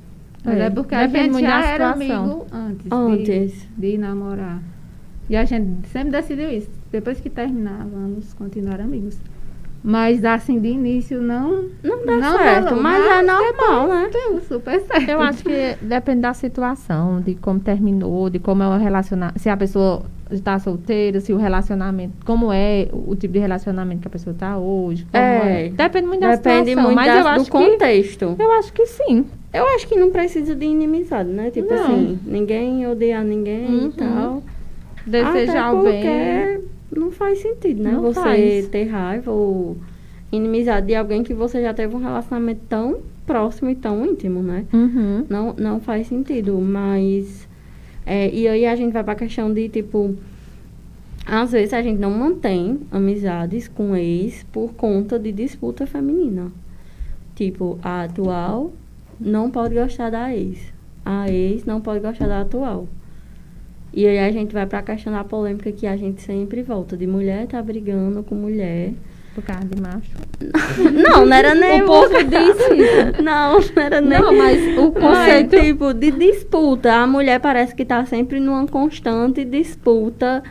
[0.43, 3.67] Mas É, é, porque a depende gente muito já era amigo antes, Antes.
[3.77, 4.61] De, de namorar.
[5.29, 6.69] E a gente sempre decidiu isso.
[6.91, 9.17] Depois que terminar, vamos continuar amigos.
[9.83, 11.65] Mas assim, de início, não.
[11.83, 14.09] Não dá Não certo, rolou, mas é normal, né?
[14.11, 15.07] Deu super certo.
[15.09, 19.39] Eu acho que depende da situação, de como terminou, de como é o relacionamento.
[19.39, 24.07] Se a pessoa está solteira, se o relacionamento, como é o tipo de relacionamento que
[24.07, 25.05] a pessoa está hoje.
[25.11, 25.67] como É.
[25.67, 25.69] é.
[25.69, 26.83] Depende muito da Depende situação.
[26.83, 28.35] muito mas da- eu do acho que contexto.
[28.37, 29.25] eu acho que sim.
[29.53, 31.49] Eu acho que não precisa de inimizade, né?
[31.49, 31.83] Tipo Não.
[31.83, 33.87] assim, ninguém odiar ninguém Uhum.
[33.87, 34.43] e tal.
[35.05, 36.61] Desejar o bem.
[36.95, 37.91] não faz sentido, né?
[37.91, 38.67] Não você faz.
[38.67, 39.75] ter raiva ou
[40.31, 44.65] inimizade de alguém que você já teve um relacionamento tão próximo e tão íntimo, né?
[44.71, 45.25] Uhum.
[45.27, 47.47] Não, não faz sentido, mas.
[48.05, 50.15] é, e aí a gente vai pra questão de, tipo.
[51.25, 56.51] Às vezes a gente não mantém amizades com ex por conta de disputa feminina.
[57.35, 58.73] Tipo, a atual
[59.19, 60.59] não pode gostar da ex.
[61.05, 62.87] A ex não pode gostar da atual.
[63.93, 66.95] E aí a gente vai pra questão da polêmica que a gente sempre volta.
[66.95, 68.93] De mulher tá brigando com mulher.
[69.33, 70.11] Por causa de macho.
[70.91, 73.21] Não, não era nem O povo disse isso.
[73.23, 74.19] Não, não era nem.
[74.19, 75.55] Não, mas o Mas, conceito.
[75.61, 76.93] tipo, de disputa.
[76.93, 80.43] A mulher parece que tá sempre numa constante disputa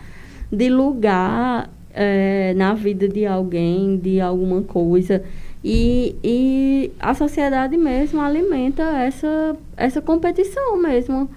[0.51, 5.23] de lugar eh, na vida de alguém, de alguma coisa.
[5.63, 11.29] E, e a sociedade mesmo alimenta essa, essa competição mesmo.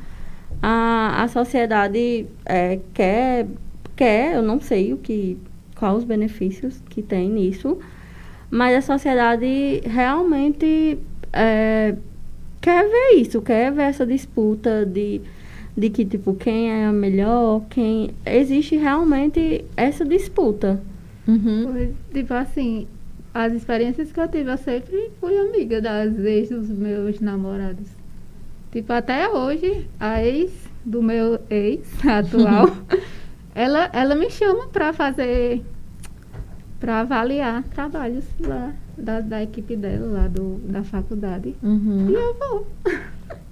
[0.62, 3.48] A, a sociedade eh, quer,
[3.96, 5.38] quer, eu não sei o que,
[5.76, 7.80] quais os benefícios que tem nisso,
[8.52, 11.00] mas a sociedade realmente
[11.34, 11.96] eh,
[12.62, 15.20] quer ver isso, quer ver essa disputa de,
[15.76, 18.12] de que, tipo, quem é a melhor, quem...
[18.24, 20.80] Existe realmente essa disputa.
[21.28, 21.92] Uhum.
[22.14, 22.88] Tipo assim,
[23.34, 27.88] as experiências que eu tive, eu sempre fui amiga das ex dos meus namorados.
[28.72, 30.52] Tipo, até hoje, a ex
[30.86, 32.70] do meu ex atual,
[33.56, 35.62] ela, ela me chama pra fazer,
[36.80, 41.56] pra avaliar trabalhos lá da, da equipe dela, lá do, da faculdade.
[41.62, 42.10] E Uhum.
[42.10, 42.68] eu vou.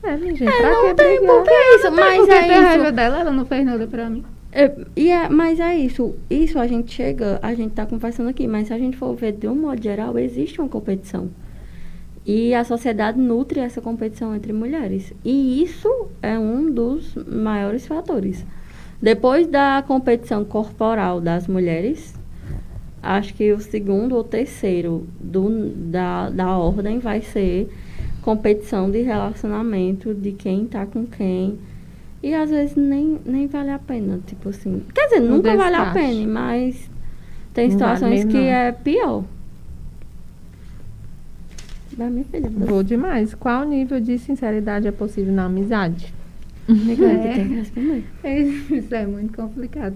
[0.03, 2.91] É, minha gente, É, não tem por que isso, mas é raiva isso.
[2.93, 4.23] dela, ela não fez nada pra mim.
[4.51, 6.15] É, e é, mas é isso.
[6.29, 9.33] Isso a gente chega, a gente tá conversando aqui, mas se a gente for ver
[9.33, 11.29] de um modo geral, existe uma competição.
[12.25, 15.13] E a sociedade nutre essa competição entre mulheres.
[15.23, 18.45] E isso é um dos maiores fatores.
[19.01, 22.13] Depois da competição corporal das mulheres,
[23.01, 27.69] acho que o segundo ou terceiro do, da, da ordem vai ser
[28.21, 31.57] competição de relacionamento, de quem tá com quem.
[32.21, 34.83] E às vezes nem, nem vale a pena, tipo assim.
[34.93, 36.89] Quer dizer, nunca vale a pena, mas
[37.53, 38.43] tem Não vale situações mesmo, que não.
[38.43, 39.23] é pior.
[41.97, 42.49] Vai, minha filha.
[42.49, 43.33] você- Vou demais.
[43.33, 46.13] Qual nível de sinceridade é possível na amizade?
[46.69, 46.73] É.
[46.73, 46.95] que
[47.35, 48.03] tem que responder.
[48.77, 49.95] Isso é muito complicado.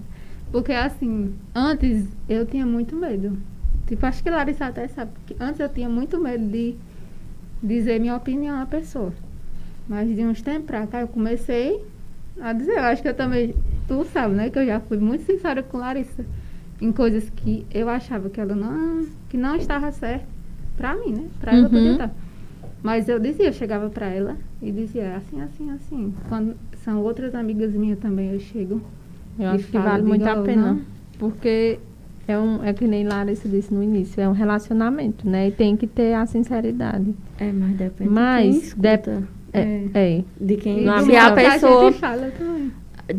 [0.50, 3.38] Porque assim, antes eu tinha muito medo.
[3.86, 6.74] Tipo, acho que Larissa até sabe que antes eu tinha muito medo de
[7.62, 9.12] dizer minha opinião à pessoa.
[9.88, 11.84] Mas de uns tempos pra cá eu comecei
[12.40, 13.54] a dizer, eu acho que eu também,
[13.86, 16.24] tu sabe, né, que eu já fui muito sincera com Larissa
[16.80, 20.26] em coisas que eu achava que ela não, que não estava certo
[20.76, 21.24] pra mim, né?
[21.40, 21.70] Pra ela Uhum.
[21.70, 22.10] podia estar.
[22.82, 26.14] Mas eu dizia, eu chegava pra ela e dizia assim, assim, assim.
[26.28, 28.80] Quando são outras amigas minhas também, eu chego.
[29.38, 30.72] Eu E acho que vale muito a pena.
[30.74, 30.80] não.
[31.18, 31.78] Porque
[32.28, 35.48] é, um, é que nem Larissa disse no início, é um relacionamento, né?
[35.48, 37.14] E tem que ter a sinceridade.
[37.38, 39.24] É, mas depende Mas de.
[39.54, 39.60] É,
[39.94, 40.18] É.
[40.18, 40.24] é.
[40.40, 40.84] De quem.
[40.84, 41.90] Não, se a pessoa.
[41.90, 42.72] gente fala também.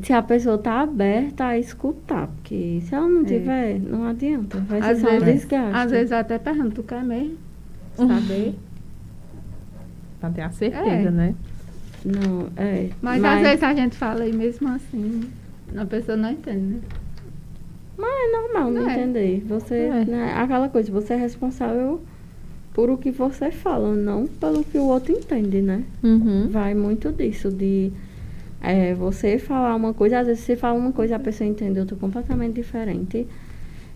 [0.04, 2.28] Se a pessoa tá aberta a escutar.
[2.28, 3.26] Porque se ela não É.
[3.26, 4.58] tiver, não adianta.
[4.67, 5.78] Vai ser Às só um vezes, desgaste.
[5.78, 7.38] às vezes eu até pergunto, tu quer mesmo?
[7.98, 8.08] Uhum.
[8.08, 8.56] Saber?
[10.19, 11.12] Pra ter a certeza, É.
[11.12, 11.36] né?
[12.04, 12.89] Não, é.
[13.02, 15.21] Mas, às vezes a gente fala e mesmo assim,
[15.76, 16.80] a pessoa não entende, né?
[17.98, 18.93] Mas é normal não É.
[18.93, 19.43] entender.
[19.48, 20.06] Você, É.
[20.06, 22.02] né, aquela coisa, você é responsável
[22.76, 25.84] por o que você fala, não pelo que o outro entende, né?
[26.04, 26.50] Uhum.
[26.50, 27.90] Vai muito disso, de
[28.62, 31.96] é, você falar uma coisa, às vezes você fala uma coisa, a pessoa entende outra
[31.96, 33.26] completamente diferente.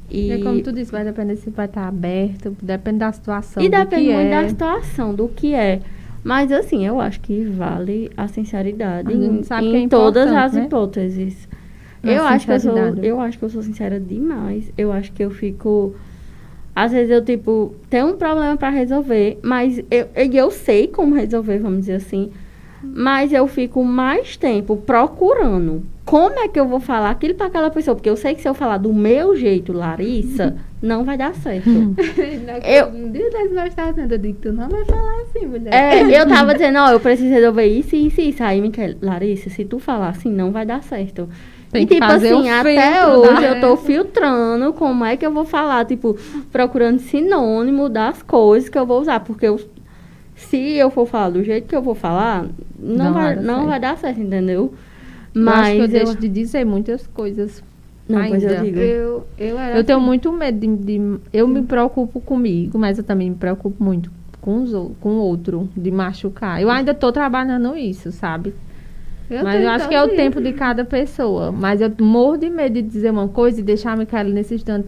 [0.10, 3.62] E, E como tu disse, vai depender se vai estar aberto, depende da situação.
[3.62, 4.42] e depende muito é.
[4.44, 5.82] da situação, do que é.
[6.24, 10.66] Mas assim, eu acho que vale a sinceridade A em, é todas as né?
[10.66, 11.50] hipóteses.
[12.02, 14.72] A Eu acho, que eu, sou, eu acho que eu sou sincera demais.
[14.78, 15.94] Eu acho que eu fico.
[16.80, 21.60] Às vezes eu, tipo, tenho um problema para resolver, mas eu, eu sei como resolver,
[21.60, 22.32] vamos dizer assim.
[22.82, 27.70] Mas eu fico mais tempo procurando como é que eu vou falar aquilo para aquela
[27.70, 27.96] pessoa.
[27.96, 31.70] Porque eu sei que se eu falar do meu jeito, Larissa, não vai dar certo.
[32.64, 35.74] eu, dia das nós eu digo, tu não vai falar assim, mulher.
[35.74, 38.42] É, eu tava dizendo, ó, eu preciso resolver isso, isso e isso.
[38.42, 41.28] Aí, Miquel, Larissa, se tu falar assim, não vai dar certo.
[41.72, 45.86] Tem e, tipo assim, até hoje eu tô filtrando como é que eu vou falar,
[45.86, 46.16] tipo,
[46.52, 49.20] procurando sinônimo das coisas que eu vou usar.
[49.20, 49.60] Porque eu,
[50.36, 52.46] se eu for falar do jeito que eu vou falar,
[52.80, 53.68] não, Não vai, não certo.
[53.68, 54.74] vai dar certo, entendeu?
[55.34, 57.64] Mas eu, eu deixo de dizer muitas coisas.
[58.08, 58.64] não, pois eu ainda.
[58.64, 58.80] digo.
[58.80, 60.06] Eu, eu Eu tenho assim.
[60.08, 64.64] muito medo de, de- Eu me preocupo comigo, mas eu também me preocupo muito com,
[64.64, 66.60] os, com o outro, de machucar.
[66.60, 68.56] Eu ainda tô trabalhando isso, sabe?
[69.30, 71.52] Eu mas eu acho que é o tempo de cada pessoa.
[71.52, 74.88] Mas eu morro de medo de dizer uma coisa e deixar a Micaela nesse instante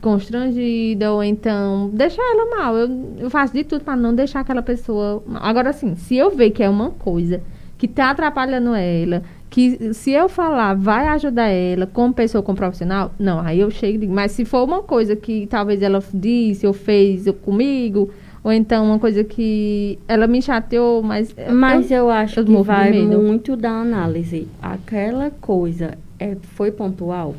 [0.00, 2.76] constrangida ou então deixar ela mal.
[2.76, 5.22] Eu, eu faço de tudo para não deixar aquela pessoa.
[5.26, 5.42] mal.
[5.42, 7.42] Agora, assim, se eu ver que é uma coisa
[7.76, 13.12] que tá atrapalhando ela, que se eu falar vai ajudar ela como pessoa, como profissional,
[13.18, 14.06] não, aí eu chego.
[14.08, 18.10] Mas se for uma coisa que talvez ela disse ou fez comigo,
[18.42, 21.34] ou então uma coisa que ela me chateou, mas.
[21.52, 24.48] Mas eu acho eu que vai muito da análise.
[24.62, 27.34] Aquela coisa é, foi pontual,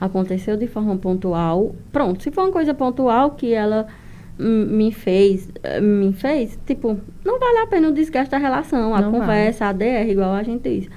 [0.00, 1.74] aconteceu de forma pontual.
[1.92, 3.86] Pronto, se for uma coisa pontual que ela
[4.38, 9.02] me fez, eh, me fez, tipo, não vale a pena o desgaste da relação, a
[9.02, 10.88] Não conversa, a DR, igual a gente diz.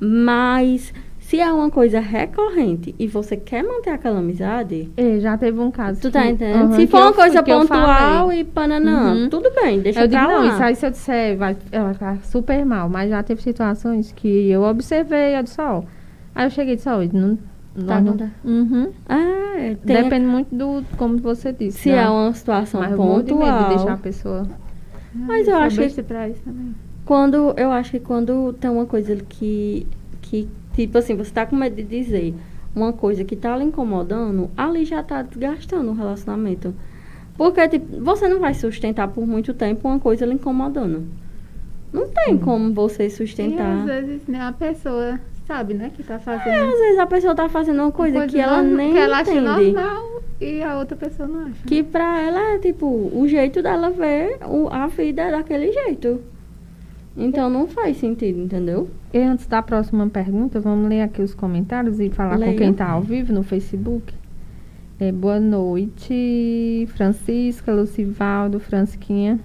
[0.00, 0.92] Mas
[1.32, 5.70] se é uma coisa recorrente e você quer manter aquela amizade, É, já teve um
[5.70, 5.98] caso.
[5.98, 6.64] tu tá que- entendendo?
[6.64, 9.28] aham, se for uma coisa pontual e pananã, Uhum.
[9.30, 10.52] tudo bem, deixa eu digo, pra não, lá.
[10.52, 12.86] isso aí se eu disser, vai, ela ficar super mal.
[12.90, 15.82] Mas já teve situações que eu observei, eu disse, ó.
[16.34, 17.36] Aí eu cheguei e disse, ó, não.
[17.86, 18.32] Tá não- acontecendo.
[18.44, 18.90] Uhum.
[19.08, 21.78] É, tem Depende muito do, como você disse.
[21.78, 21.96] Se né?
[22.02, 23.68] é uma situação Mas morro de pontual.
[23.70, 24.46] deixar a pessoa.
[25.14, 26.74] Mas eu sou acho que- pra isso também.
[27.06, 29.86] Quando eu acho que quando tem uma coisa que,
[30.20, 32.34] que tipo assim, você tá com medo de dizer
[32.74, 36.74] uma coisa que tá lhe incomodando, ali já tá desgastando o relacionamento.
[37.36, 41.04] Porque tipo, você não vai sustentar por muito tempo uma coisa lhe incomodando.
[41.92, 43.78] Não tem como você E sustentar.
[43.80, 46.48] às vezes nem a pessoa sabe, né, que tá fazendo.
[46.48, 49.18] É, às vezes a pessoa tá fazendo uma coisa, que ela norma- nem que ela
[49.18, 49.72] acha entende.
[49.72, 51.64] normal e a outra pessoa não acha.
[51.66, 56.20] Que pra ela é tipo, o jeito dela ver o, a vida é daquele jeito.
[57.16, 58.88] Então não faz sentido, entendeu?
[59.12, 62.52] E antes da próxima pergunta, vamos ler aqui os comentários e falar Leia.
[62.52, 64.14] com quem está ao vivo no Facebook.
[64.98, 69.40] É, boa noite, Francisca, Lucivaldo, Fransquinha,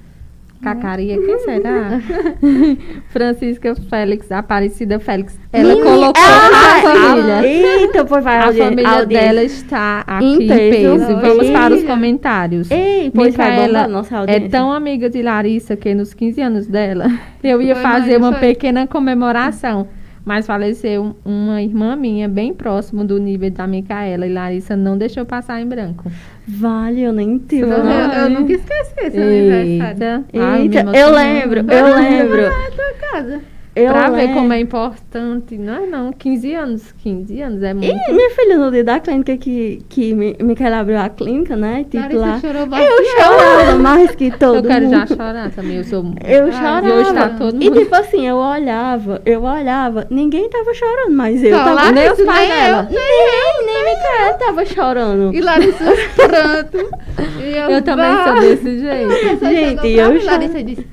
[0.62, 2.00] Cacaria, quem será?
[3.10, 5.40] Francisca Félix, Aparecida Félix.
[5.54, 7.46] Ela Menina, colocou ah, a família.
[7.48, 9.06] Eita, pois vai A família audiência.
[9.28, 11.18] dela está aqui Em peso.
[11.22, 12.72] Vamos para os comentários.
[12.72, 14.50] Ei, pois vai Micaela bombar nossa é audiência.
[14.50, 17.08] tão amiga de Larissa que nos 15 anos dela,
[17.44, 18.48] eu ia Foi, fazer Mari, uma foi.
[18.50, 19.88] pequena comemoração.
[20.28, 25.26] Mas faleceu uma irmã minha bem próximo do nível da Micaela e Larissa não deixou
[25.26, 26.12] passar em branco.
[26.46, 27.62] Vale, eu nem tive.
[27.62, 28.14] Eu, não.
[28.14, 30.26] eu nunca esqueci esse aniversário.
[30.34, 31.16] Eita, Eita, eu emocionou.
[31.16, 32.42] lembro, eu lembro.
[32.52, 33.42] Na tua casa.
[33.78, 34.34] Eu pra ver lembro.
[34.36, 35.58] como é importante.
[35.58, 36.92] Não é não, 15 anos.
[37.04, 37.88] 15 anos é muito.
[38.10, 41.86] E minha filha, no dia da clínica que, que Mi- Micaela abriu a clínica, né?
[41.90, 42.40] Tipo Larissa lá.
[42.40, 44.98] chorou Eu chorava mais que todo eu quero mundo.
[44.98, 45.78] já chorar também.
[45.78, 46.88] Eu sou Eu Ai, chorava.
[46.88, 47.80] E hoje tá todo E mundo.
[47.80, 51.76] tipo assim, eu olhava, eu olhava, ninguém tava chorando, mas eu Só tava.
[51.76, 52.88] Larissa, nem os pais nem dela.
[52.90, 55.34] Nem, nem Micaela tava chorando.
[55.36, 55.86] E Larissa
[56.16, 56.90] pronto.
[57.44, 59.46] E Eu também sou desse jeito.
[59.46, 60.32] Gente, eu mim, choro.
[60.32, 60.88] Larissa disse,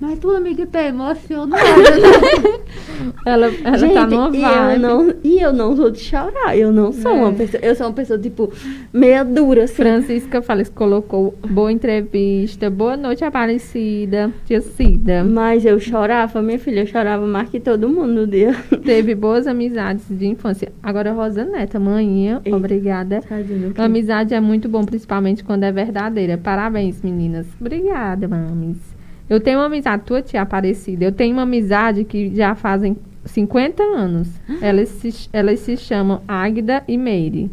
[0.00, 1.62] mas tua amiga tá emocionada.
[3.24, 4.72] Ela, ela Gente, tá numa e vibe.
[4.74, 6.56] eu não e eu não sou de chorar.
[6.56, 7.14] Eu não sou É.
[7.14, 7.62] uma pessoa.
[7.62, 8.52] Eu sou uma pessoa, tipo,
[8.92, 9.74] meia dura, assim.
[9.74, 15.22] Francisca Fales colocou boa entrevista, boa noite, Aparecida, tia Cida.
[15.24, 18.52] Mas eu chorava, minha filha, eu chorava mais que todo mundo no dia.
[18.84, 20.72] Teve boas amizades de infância.
[20.82, 22.56] Agora, Rosa Neta, manhã, Eita.
[22.56, 23.20] obrigada.
[23.28, 26.36] Tadinho, amizade é muito bom, principalmente quando é verdadeira.
[26.36, 27.46] Parabéns, meninas.
[27.60, 28.97] Obrigada, mames.
[29.28, 31.04] Eu tenho uma amizade, tua tia Aparecida.
[31.04, 34.28] Eu tenho uma amizade que já fazem 50 anos.
[34.62, 37.50] Elas se, elas se chamam Águida e Meire.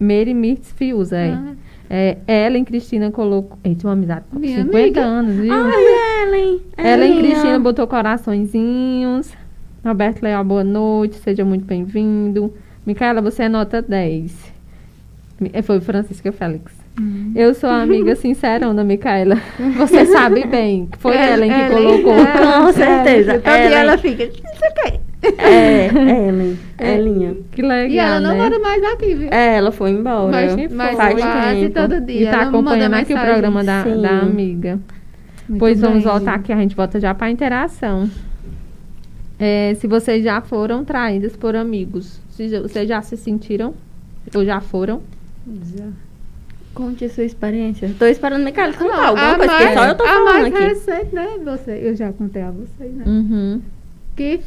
[0.00, 1.30] Meire Mirtz Fiuza, é.
[1.32, 1.52] Ah.
[1.94, 3.58] É, Ellen Cristina colocou.
[3.62, 5.00] Eita, uma amizade Minha 50 amiga.
[5.02, 5.52] anos, viu?
[5.52, 6.60] Ai, Ellen.
[6.78, 9.30] Ellen Cristina botou coraçõezinhos.
[9.84, 11.16] Roberto Leal, boa noite.
[11.16, 12.54] Seja muito bem-vindo.
[12.86, 14.52] Micaela, você é nota 10.
[15.38, 16.72] Mi- eh, Foi Francisca Félix.
[17.00, 17.32] Hum.
[17.34, 19.36] Eu sou a amiga sincerona, Micaela.
[19.78, 22.02] Você sabe bem que foi É, Ellen que Ellen.
[22.02, 22.14] colocou.
[22.14, 22.62] É.
[22.66, 23.32] Com certeza.
[23.34, 23.78] Todo dia Ellen.
[23.78, 24.42] ela fica, isso
[24.76, 25.00] aqui.
[25.38, 25.86] É,
[26.28, 26.58] Ellen.
[26.78, 27.36] Elinha.
[27.52, 28.36] Que legal, E ela não né?
[28.42, 29.28] mora mais aqui, viu?
[29.30, 30.30] É, ela foi embora.
[30.30, 31.74] Mas, mas faz quase tempo.
[31.74, 32.20] todo dia.
[32.22, 34.02] E tá ela acompanhando aqui o programa da, Sim.
[34.02, 34.78] da amiga.
[35.48, 36.12] Muito pois vamos bem.
[36.12, 38.10] voltar aqui, a gente volta já para interação.
[39.38, 43.74] É, se vocês já foram traídas por amigos, se já- vocês já se sentiram?
[44.34, 45.00] Ou já foram?
[45.76, 45.86] Já.
[46.74, 47.90] Conte a sua experiência.
[47.98, 50.64] Tô esperando Micaela contar Não, alguma coisa, mais- só eu tô falando mais aqui.
[50.64, 51.28] recente, né?
[51.44, 53.04] Você, eu já contei a vocês, né?
[53.06, 53.62] Uhum.
[54.16, 54.40] Que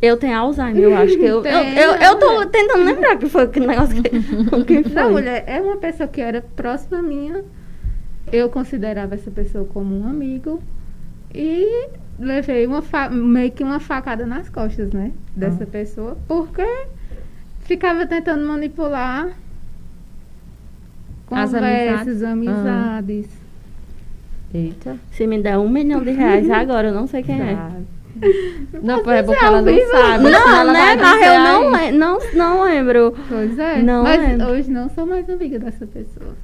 [0.00, 1.36] Eu tenho Alzheimer, eu acho que eu.
[1.38, 4.10] eu, Tem, eu, eu tô tentando lembrar que foi aquele negócio que.
[4.64, 4.92] quem foi.
[4.92, 7.44] Não, mulher, é uma pessoa que era próxima minha.
[8.32, 10.62] Eu considerava essa pessoa como um amigo.
[11.34, 11.88] E
[12.18, 15.12] levei uma meio que uma facada nas costas, né?
[15.34, 16.16] Dessa pessoa.
[16.26, 16.66] Porque
[17.60, 19.28] ficava tentando manipular
[21.28, 22.22] conversas, amizades?
[22.24, 23.28] amizades.
[24.52, 24.96] Eita.
[25.12, 27.56] Se me der um milhão de reais agora, eu não sei quem é.
[28.82, 30.24] Não, pô, é porque dizer ela ao não sabe.
[30.30, 30.96] Não, ela né?
[30.96, 33.14] Mas eu não, le- não, não lembro.
[33.28, 33.82] Pois é.
[33.82, 34.46] Não mas lembro.
[34.48, 36.34] hoje não sou mais amiga dessa pessoa.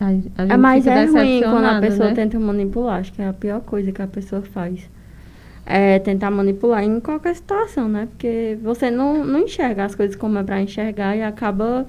[0.00, 2.14] A, a gente É, mas fica é ruim quando a pessoa né?
[2.14, 3.00] tenta manipular.
[3.00, 4.88] Acho que é a pior coisa que a pessoa faz.
[5.66, 8.06] É tentar manipular em qualquer situação, né?
[8.10, 11.84] Porque você não, não enxerga as coisas como é pra enxergar e acaba,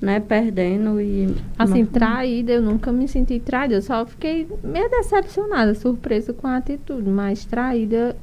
[0.00, 1.34] né, perdendo e...
[1.58, 3.74] Assim, traída, eu nunca me senti traída.
[3.74, 7.08] Eu só fiquei meio decepcionada, surpresa com a atitude.
[7.08, 8.16] Mas traída,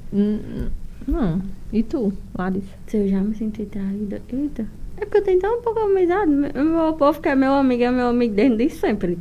[1.07, 1.41] não.
[1.71, 2.73] E tu, Larissa?
[2.87, 4.21] Se eu já me senti traída.
[4.31, 4.67] Eita.
[4.97, 6.31] É porque eu tenho tão pouca amizade.
[6.31, 9.17] Meu povo que é meu amigo, é meu amigo desde sempre.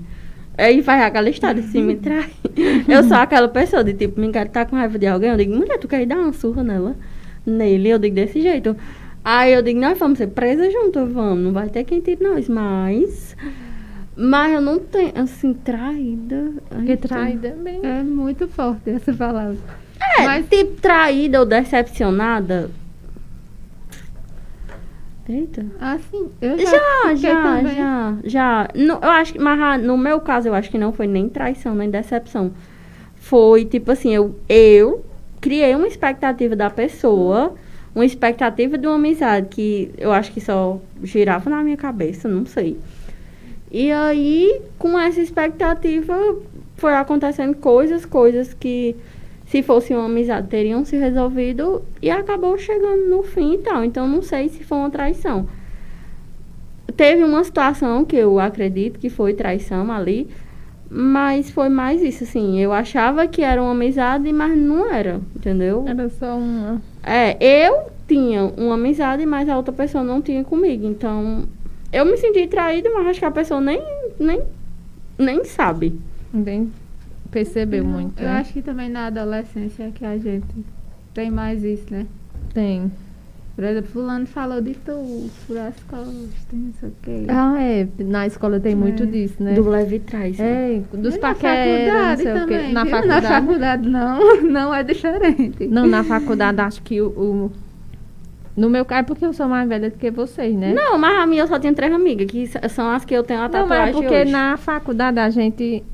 [0.57, 2.31] Aí faz aquela história, se me trai.
[2.87, 5.31] Eu sou aquela pessoa de tipo, me tá com raiva de alguém.
[5.31, 6.95] Eu digo, mulher, tu quer ir dar uma surra nela?
[7.45, 8.77] Nele, eu digo desse jeito.
[9.25, 11.45] Aí eu digo, nós vamos ser presas juntas, vamos.
[11.45, 13.37] Não vai ter quem tire nós, mas.
[14.17, 16.53] Mas eu não tenho, assim, traída.
[16.69, 17.09] Porque Eita.
[17.09, 17.81] traída é bem.
[17.85, 19.57] É muito forte essa palavra.
[20.19, 22.69] É, Mas- tipo, traída ou decepcionada.
[25.29, 25.65] Eita.
[25.81, 28.69] Assim, eu já, Já, já, já, já.
[28.75, 31.29] No, eu acho que, mas ah, no meu caso, eu acho que não foi nem
[31.29, 32.51] traição, nem decepção.
[33.15, 35.05] Foi, tipo assim, eu, eu
[35.41, 37.55] criei uma expectativa da pessoa,
[37.95, 42.47] uma expectativa de uma amizade que eu acho que só girava na minha cabeça, não
[42.47, 42.79] sei.
[43.71, 46.15] E aí, com essa expectativa,
[46.77, 48.97] foi acontecendo coisas, coisas que,
[49.47, 53.85] se fosse uma amizade, teriam se resolvido e acabou chegando no fim e tal.
[53.85, 55.47] Então, não sei se foi uma traição.
[56.97, 60.29] Teve uma situação que eu acredito que foi traição ali,
[60.91, 62.61] mas foi mais isso, assim.
[62.61, 65.85] Eu achava que era uma amizade, mas não era, entendeu?
[65.87, 66.83] Era só uma.
[67.03, 70.87] É, eu tinha uma amizade, mas a outra pessoa não tinha comigo.
[70.87, 71.45] Então,
[71.93, 73.83] eu me senti traída, mas acho que a pessoa nem,
[74.19, 74.43] nem,
[75.19, 75.99] nem sabe.
[76.33, 76.71] Nem
[77.31, 78.21] percebeu muito.
[78.21, 78.39] Eu né?
[78.39, 80.47] acho que também na adolescência é que a gente
[81.15, 82.07] tem mais isso, né?
[82.53, 82.93] Tem.
[83.63, 86.15] Por exemplo, fulano falou de tu, furar as costas,
[86.53, 87.25] não sei o quê.
[87.29, 87.87] Ah, é.
[88.01, 89.07] Na escola tem muito É.
[89.07, 89.55] disso, né?
[89.55, 90.37] Do leve trás.
[90.41, 92.73] É, dos paqueras, não sei o quê.
[92.73, 92.91] Na viu?
[92.91, 93.23] faculdade.
[93.23, 95.69] Na faculdade não, não é diferente.
[95.69, 97.07] Não, na faculdade acho que o.
[97.11, 97.53] o-
[98.57, 100.75] No meu caso, é porque eu sou mais velha do que vocês, né?
[100.75, 103.41] Não, mas a minha eu só tinha três amigas, que são as que eu tenho
[103.41, 104.33] a Não, mas tatuagem é porque hoje.
[104.33, 105.85] na faculdade a gente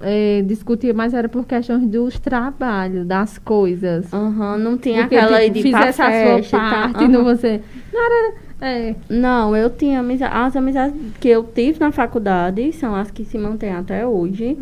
[0.00, 4.12] eh, discutia, mas era por questões dos trabalhos, das coisas.
[4.12, 7.34] Aham, não tinha Porque, aquela tipo, de fizesse a sua parte, não Aham.
[7.36, 7.60] você.
[7.92, 8.34] Não era.
[8.62, 10.34] É, Não, eu tinha amizade.
[10.36, 14.56] As amizades que eu tive na faculdade são as que se mantêm até hoje.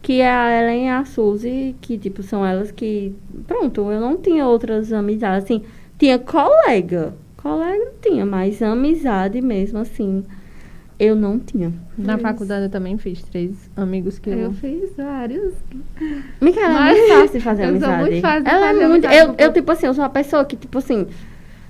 [0.00, 3.14] Que é a Ellen e a Suzy, que, tipo, são elas que.
[3.46, 5.44] Pronto, eu não tinha outras amizades.
[5.44, 5.62] Assim,
[5.98, 7.14] tinha colega.
[7.36, 10.24] Colega não tinha, mas amizade mesmo, assim,
[11.04, 11.72] eu não tinha.
[11.98, 14.38] na faculdade eu também fiz três amigos que eu.
[14.38, 15.54] Eu fiz vários.
[16.40, 18.02] Micaela Mas é muito fácil de fazer eu sou amizade.
[18.02, 19.04] muito fácil de Ela fazer é muito.
[19.06, 21.06] amizade Eu, eu, tipo assim, eu sou uma pessoa que, tipo assim,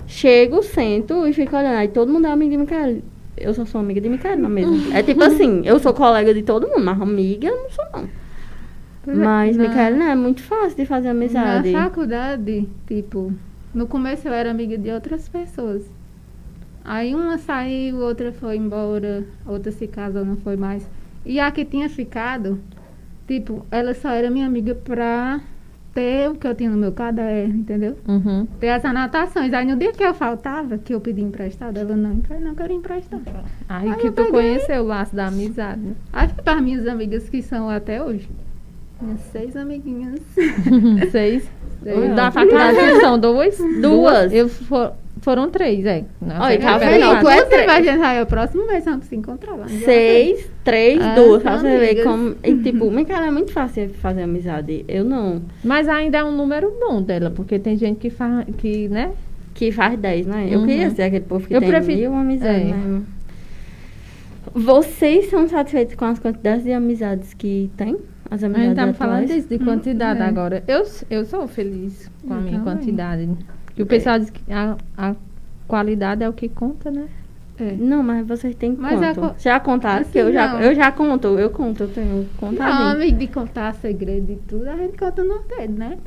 [0.07, 1.77] chego, sento e fico olhando.
[1.77, 2.99] Aí todo mundo é amigo de Micaela.
[3.37, 4.93] Eu só sou amiga de Micaela mesmo.
[4.95, 8.09] É tipo assim, eu sou colega de todo mundo, mas amiga eu não sou, não.
[9.05, 11.71] Mas Na- Micaela não é muito fácil de fazer amizade.
[11.73, 13.33] Na faculdade, tipo,
[13.75, 15.83] no começo eu era amiga de outras pessoas.
[16.85, 20.89] Aí uma saiu, outra foi embora, outra se casou, não foi mais.
[21.25, 22.59] E a que tinha ficado,
[23.29, 25.41] tipo, ela só era minha amiga pra
[25.95, 27.97] ter o que eu tinha no meu caderno, entendeu?
[28.09, 28.47] Uhum.
[28.59, 29.53] Ter as anotações.
[29.53, 33.21] Aí no dia que eu faltava, que eu pedi emprestado, ela não, não quero emprestar.
[33.69, 34.31] Aí Aí que tu peguei.
[34.33, 35.81] conheceu o laço da amizade.
[35.81, 35.93] né?
[36.13, 38.29] Aí foi para minhas amigas que são até hoje.
[39.01, 40.21] Minhas seis amiguinhas.
[41.11, 41.49] Seis.
[41.83, 42.15] Seis.
[42.15, 43.59] Da faculdade são duas?
[43.81, 44.33] Duas.
[44.33, 46.05] Eu for- foram três, é.
[46.21, 47.21] Na Olha, tá vendo?
[47.21, 47.67] Tu é três.
[47.67, 49.67] Vai vai o próximo mês vamos se encontrar lá.
[49.69, 51.43] Seis, três, Ah, duas.
[51.43, 52.35] são Pra você ver como.
[52.45, 54.85] E, tipo, Micaela é muito fácil fazer amizade.
[54.87, 55.41] Eu não.
[55.65, 59.13] Mas ainda é um número bom dela, porque tem gente que faz, que, né?
[59.55, 60.49] que faz 10, né?
[60.51, 60.67] Eu Uhum.
[60.67, 62.75] queria ser aquele povo que Eu tem prefiro- mil amizades, é.
[62.75, 63.03] né?
[64.55, 67.97] Vocês são satisfeitos com as quantidades de amizades que tem?
[68.31, 70.25] As A amizades gente tava falando disso, de quantidade é.
[70.25, 70.65] agora.
[70.67, 72.75] Eu, eu sou feliz com a Eu minha também.
[72.75, 73.29] quantidade.
[73.75, 75.15] Que o pessoal diz que a, a
[75.67, 77.07] qualidade é o que conta, né?
[77.59, 77.73] É.
[77.79, 79.35] Não, mas vocês têm Mas é quanto?
[79.35, 79.97] co- Já contaram?
[80.01, 80.61] Assim, Porque eu já, não.
[80.61, 82.89] eu já conto, eu conto, eu tenho Não, contadinho.
[82.89, 85.99] amigo de contar segredo e tudo, a gente conta no dedo, né?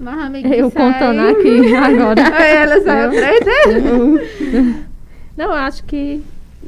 [0.00, 2.20] Mas amigo Eu sair- contando aqui agora.
[2.20, 4.84] Ela só Eu- aprende.
[5.36, 6.22] Não, eu acho que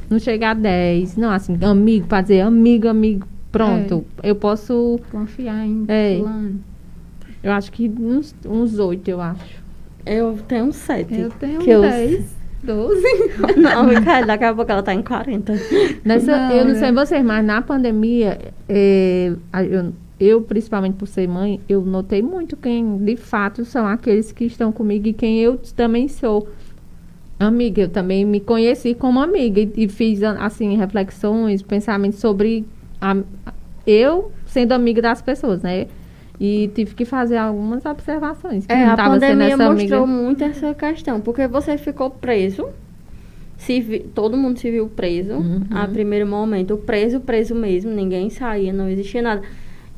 [0.09, 1.17] não chega a 10.
[1.17, 4.05] Não, assim, amigo, pra dizer amigo, amigo, pronto.
[4.23, 4.99] Eu posso.
[5.11, 6.17] Confiar em É.
[6.19, 6.59] fulano.
[7.43, 9.64] Eu acho que uns, uns 8, eu acho.
[10.05, 11.19] Eu tenho um sete.
[11.19, 12.25] Eu tenho que eu- 10,
[12.63, 13.01] 12.
[13.57, 15.53] Não, Micaela, daqui a pouco ela tá em 40.
[16.03, 16.79] Nessa, Não, eu não né?
[16.79, 18.39] sei vocês, mas na pandemia,
[18.69, 19.33] é,
[19.69, 24.45] eu, eu, principalmente por ser mãe, eu notei muito quem de fato são aqueles que
[24.45, 26.47] estão comigo e quem eu também sou.
[27.37, 32.65] Amiga, eu também me conheci como amiga e, e fiz assim reflexões, pensamentos sobre
[33.01, 33.17] a-
[33.85, 35.87] eu sendo amiga das pessoas, né?
[36.39, 38.65] E tive que fazer algumas observações.
[38.67, 40.05] É, a pandemia mostrou amiga.
[40.05, 42.67] muito essa questão, porque você ficou preso.
[43.57, 45.33] Se vi- todo mundo se viu preso.
[45.33, 45.61] Uhum.
[45.71, 49.41] A primeiro momento, preso, preso mesmo, ninguém saía, não existia nada.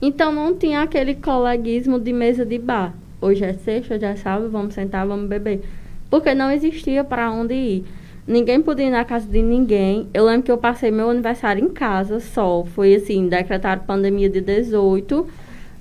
[0.01, 2.93] Então não tinha aquele coleguismo de mesa de bar.
[3.19, 5.61] Hoje é sexta, hoje é sábado, vamos sentar, vamos beber.
[6.09, 7.85] Porque não existia para onde ir.
[8.27, 10.07] Ninguém podia ir na casa de ninguém.
[10.13, 12.63] Eu lembro que eu passei meu aniversário em casa só.
[12.63, 15.25] Foi assim, decretaram pandemia de 18.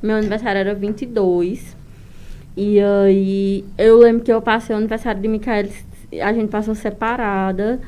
[0.03, 1.77] Meu aniversário era 22.
[2.57, 5.69] E aí, eu lembro que eu passei o aniversário de Micael,
[6.23, 7.81] a gente passou separada.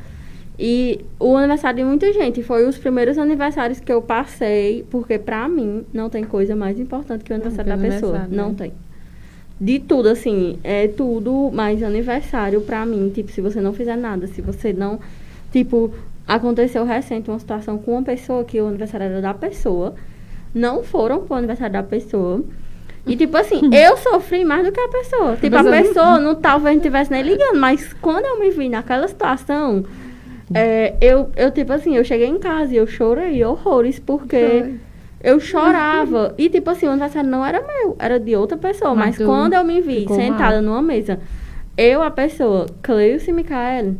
[0.59, 5.48] E o aniversário de muita gente foi os primeiros aniversários que eu passei, porque pra
[5.48, 8.16] mim não tem coisa mais importante que o aniversário que da pessoa.
[8.16, 8.54] aniversário, Não né?
[8.59, 8.72] tem.
[9.61, 13.11] De tudo, assim, é tudo mais aniversário pra mim.
[13.14, 14.98] Tipo, se você não fizer nada, se você não.
[15.52, 15.92] Tipo,
[16.26, 19.94] aconteceu recente uma situação com uma pessoa que o aniversário era da pessoa.
[20.55, 22.42] Não foram pro aniversário da pessoa.
[23.07, 25.36] E, tipo assim, eu sofri mais do que a pessoa.
[25.36, 29.09] Tipo, a pessoa não talvez não tivesse nem ligando, mas quando eu me vi naquela
[29.09, 29.84] situação,
[30.55, 34.74] é, eu, eu, tipo assim, eu cheguei em casa e eu chorei horrores, porque
[35.22, 36.34] eu chorava.
[36.38, 38.94] E, tipo assim, o aniversário não era meu, era de outra pessoa.
[38.94, 40.62] Mas Mas, quando eu me vi sentada mal.
[40.62, 41.18] numa mesa,
[41.76, 43.94] eu, a pessoa, Cleuce e Micael,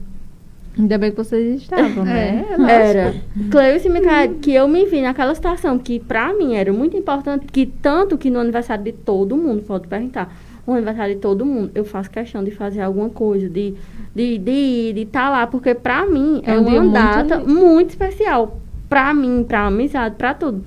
[0.79, 2.45] Ainda bem que vocês estavam, né?
[2.69, 3.15] É, era
[3.51, 7.47] Cleuce e Micael, que eu me vi naquela situação que pra mim era muito importante,
[7.47, 10.33] que tanto que no aniversário de todo mundo, pode perguntar,
[10.67, 13.75] no aniversário de todo mundo, eu faço questão de fazer alguma coisa, de
[14.15, 17.49] de de de estar lá, porque pra mim É é, um uma muito data lindo.
[17.55, 18.61] muito especial.
[18.89, 20.65] Pra mim, pra amizade, pra tudo.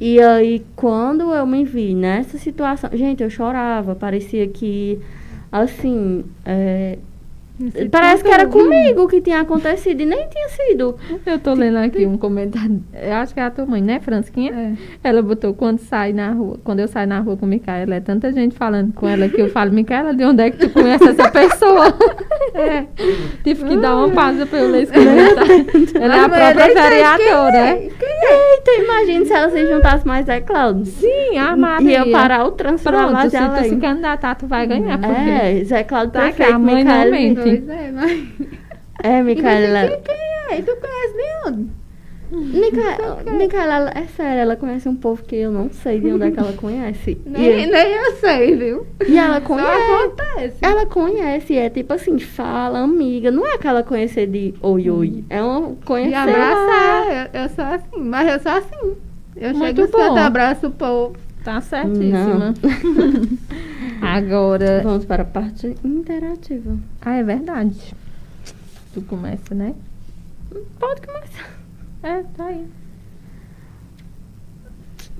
[0.00, 4.98] E aí, quando eu me vi nessa situação, gente, eu chorava, parecia que,
[5.50, 6.98] assim, é,
[7.90, 10.96] parece que era comigo que tinha acontecido e nem tinha sido.
[11.26, 12.82] Eu tô lendo aqui um comentário.
[12.92, 14.76] Eu acho que é a tua mãe, né, Fransquinha?
[15.02, 15.08] É.
[15.08, 18.32] Ela botou quando sai na rua, quando eu saio na rua com Micaela, é tanta
[18.32, 21.30] gente falando com ela que eu falo, Micaela, de onde é que tu conhece essa
[21.30, 21.94] pessoa?
[22.54, 22.86] É.
[23.44, 25.66] Tive que dar uma pausa pra eu ler esse comentário.
[26.00, 27.78] Ela é a Mas, mulher, própria nem sei vereadora.
[27.78, 30.86] Eita, imagina se ela se juntasse mais Zé Cláudio.
[30.86, 32.04] Sim, a Maria.
[32.04, 34.98] Ia parar o da Pronto, se tu se candidatar, tu vai ganhar.
[34.98, 37.16] Porque É, Zé Cláudio Tá, prefeito, a mãe Micaela.
[37.48, 38.28] Pois é, mas...
[39.02, 39.88] É, Micaela.
[39.88, 40.16] Quem, quem
[40.50, 40.58] é?
[40.58, 41.78] E tu conhece onde?
[42.30, 46.24] Micaela, Micaela, ela- é sério, ela conhece um povo que eu não sei de onde
[46.26, 47.18] é que ela conhece.
[47.24, 48.86] Nem, E, nem eu sei, viu?
[49.08, 49.90] e ela Só conhece.
[49.92, 50.56] acontece.
[50.60, 53.30] Ela conhece, é tipo assim, fala, amiga.
[53.30, 55.24] Não é aquela conhecer de oi, oi.
[55.30, 56.16] É uma De conhecer.
[56.16, 58.96] abraçar, eu, eu sou assim, mas eu sou assim.
[59.36, 60.18] Eu Muito chego bom.
[60.18, 61.16] abraço o povo.
[61.48, 62.52] Tá certíssima.
[64.02, 64.82] Agora.
[64.82, 66.76] Vamos para a parte interativa.
[67.00, 67.94] Ah, é verdade.
[68.92, 69.74] Tu começa, né?
[70.78, 71.58] Pode começar.
[72.02, 72.66] É, tá aí.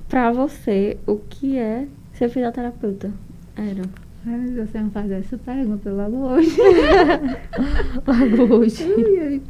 [0.07, 3.11] Pra você, o que é ser fisioterapeuta?
[3.55, 3.81] Era.
[4.27, 6.57] Ai, você me faz essa pergunta logo hoje.
[8.05, 8.83] Logo hoje.
[8.83, 9.41] Ui, ui.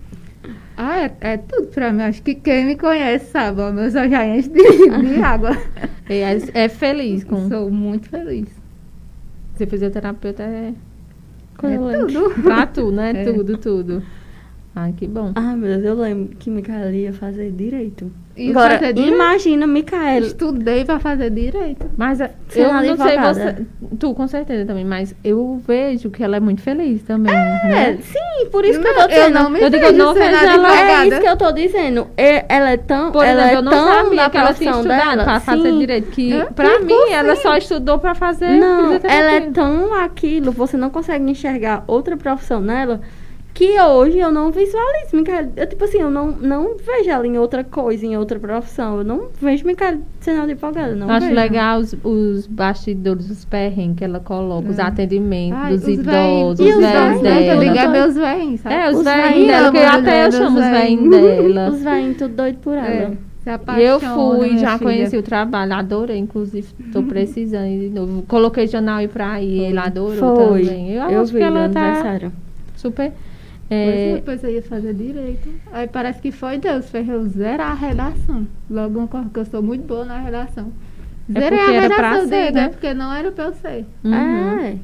[0.82, 2.04] Ah, é, é tudo pra mim.
[2.04, 5.52] Acho que quem me conhece sabe, ó, meus olhos já enchem de, de água.
[6.10, 7.50] É, é feliz com.
[7.50, 8.48] Sou muito feliz.
[9.58, 10.74] Ser fisioterapeuta é
[11.68, 12.42] é tudo.
[12.42, 13.12] pra tu, né?
[13.20, 13.24] É.
[13.26, 14.04] Tudo, tudo.
[14.74, 15.34] Ai, que bom.
[15.36, 18.10] Ai, meu Deus, eu lembro que Micaela ia fazer direito.
[18.40, 19.16] E Agora, fazer direito?
[19.16, 20.26] imagina Micaela.
[20.26, 21.86] Estudei pra fazer direito.
[21.98, 23.34] Mas eh, eu é não sei advogada.
[23.34, 23.66] você.
[24.00, 27.34] Tu, com certeza também, mas eu vejo que ela é muito feliz também.
[27.34, 27.36] É,
[27.68, 27.98] né?
[28.02, 29.24] sim, por isso que eu Não, tô dizendo.
[29.38, 32.08] eu não me Eu digo, não vejo ela- É isso que eu tô dizendo.
[32.18, 33.12] E- Ela é tão.
[33.12, 36.12] Por ela exemplo, é eu não tão sabia que ela tinha estudado pra fazer direito.
[36.12, 40.78] Que, É, pra mim, ela só estudou pra fazer Não, ela é tão aquilo, você
[40.78, 43.02] não consegue enxergar outra profissão nela,
[43.60, 45.50] que hoje eu não visualizo Micaela.
[45.58, 49.00] Eu, tipo assim, eu não, não vejo ela em outra coisa, em outra profissão.
[49.00, 51.36] Eu não vejo Micaela sendo advogada, não Acho vejo.
[51.36, 54.84] legal os, os bastidores, os perrengues que ela coloca, os É.
[54.84, 57.60] atendimentos Ai, dos os idosos, os os velhos né, Eu dela.
[57.60, 57.92] digo, é Dela.
[57.92, 58.76] meus velhos, sabe?
[58.76, 61.10] É, os Os velhos dela, que eu de até eu chamo os os velhos véinhos.
[61.54, 61.70] dela.
[61.70, 62.88] Os velhos tudo doido por ela.
[62.88, 63.12] É,
[63.46, 63.50] E
[63.84, 64.80] eu apaixona, fui, já filha.
[64.92, 68.22] conheci o trabalho, adorei, inclusive, tô precisando ir de novo.
[68.26, 70.62] Coloquei Janal pra ir, ele adorou Foi.
[70.64, 70.92] também.
[70.94, 72.32] Eu, Eu acho vi que ela tá
[72.78, 73.12] super...
[73.70, 75.48] É, depois eu ia fazer direito.
[75.72, 78.48] Aí parece que foi Deus, fez eu zerar a redação.
[78.70, 80.72] Logo uma coisa que eu sou muito boa na redação.
[81.34, 82.64] É Zerei porque a era pra redação, ser, digo, né?
[82.64, 83.86] é porque não era pra eu ser.
[84.04, 84.60] uhum.
[84.60, 84.78] É.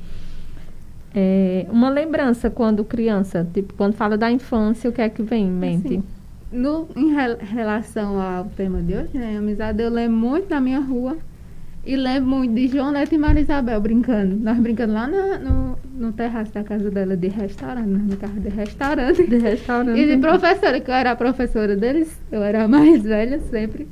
[1.17, 5.45] É, uma lembrança quando criança, tipo, quando fala da infância, o que é que vem
[5.47, 5.87] em mente?
[5.87, 6.03] Assim,
[6.51, 10.79] No, em rel- relação ao tema de hoje, né, amizade, eu lembro muito da minha
[10.79, 11.17] rua
[11.85, 14.35] e lembro muito de João Neto e Maria Isabel brincando.
[14.35, 18.49] Nós brincando lá na- no, no terraço da casa dela de restaurante, no carro de
[18.49, 19.27] restaurante.
[19.27, 19.99] De restaurante.
[19.99, 23.87] E de professora, que eu era a professora deles, eu era a mais velha sempre.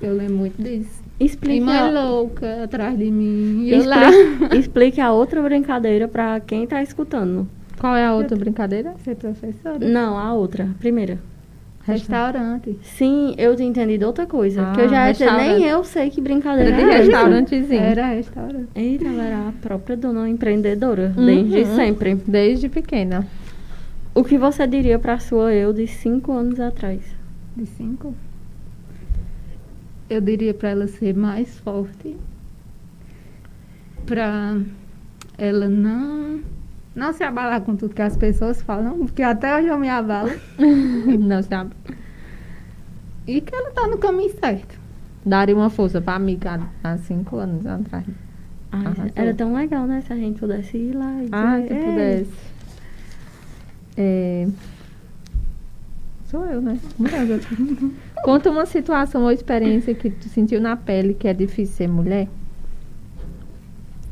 [0.00, 1.04] Eu lembro muito disso.
[1.18, 3.62] E Explique, mãe a, louca atrás de mim.
[3.64, 4.10] E eu lá.
[4.10, 7.48] explique, explique a outra brincadeira pra quem tá escutando.
[7.78, 8.94] Qual é a outra brincadeira?
[9.04, 9.78] Ser professora.
[9.86, 11.18] Não, a outra, a primeira.
[11.86, 12.78] Restaurante.
[12.82, 14.70] Sim, eu tinha entendido outra coisa.
[14.70, 15.58] Ah, que eu já ia dizer, restaurante.
[15.60, 17.02] nem eu sei que brincadeira Era de essa.
[17.02, 17.80] restaurantezinho.
[17.82, 18.68] Era restaurante.
[18.74, 21.26] Eita, ela era a própria dona empreendedora, Uhum.
[21.26, 22.14] desde sempre.
[22.26, 23.26] Desde pequena.
[24.14, 27.00] O que você diria pra sua eu de cinco anos atrás?
[27.56, 28.14] De cinco.
[30.08, 32.16] Eu diria pra ela ser mais forte.
[34.06, 34.56] Pra
[35.36, 36.40] ela não.
[36.96, 40.30] Não se abalar com tudo que as pessoas falam, porque até hoje eu me abalo.
[41.20, 41.72] Não sabe.
[43.26, 44.80] E que ela tá no caminho certo.
[45.24, 48.04] Daria uma força pra amiga há cinco anos atrás.
[48.72, 49.04] Ai, Arrasou.
[49.14, 50.00] era tão legal, né?
[50.06, 51.84] Se a gente pudesse ir lá e dizer, Ah, se "Ei".
[51.84, 52.32] pudesse.
[53.98, 54.48] É...
[56.26, 56.78] Sou eu, né?
[56.98, 57.92] Mulher, eu-
[58.24, 62.26] Conta uma situação ou experiência que tu sentiu na pele que é difícil ser mulher.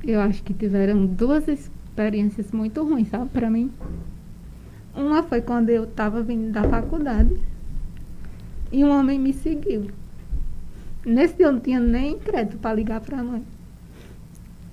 [0.03, 1.74] Eu acho que tiveram duas experiências
[2.53, 3.71] muito ruins, sabe, pra mim.
[4.95, 7.41] Uma foi quando eu tava vindo da faculdade
[8.71, 9.89] e um homem me seguiu.
[11.05, 13.43] Nesse dia eu não tinha nem crédito pra ligar pra mãe.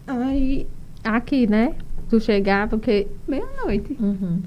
[0.07, 0.67] Aí,
[1.03, 1.75] Aqui, né?
[2.09, 3.07] Tu chegar, porque.
[3.27, 3.97] meia-noite.
[3.99, 4.39] Uhum.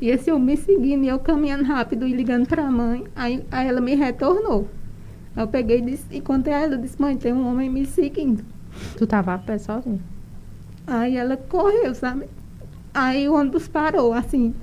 [0.00, 3.04] E esse homem me seguindo e eu caminhando rápido e ligando pra mãe.
[3.14, 4.68] Aí, aí ela me retornou.
[5.36, 8.44] Eu peguei e, disse, e contei a ela, disse, mãe, tem um homem me seguindo.
[8.96, 10.00] Tu tava a pé sozinha.
[10.88, 12.26] Aí ela correu, sabe?
[12.94, 14.54] Aí o ônibus parou, assim.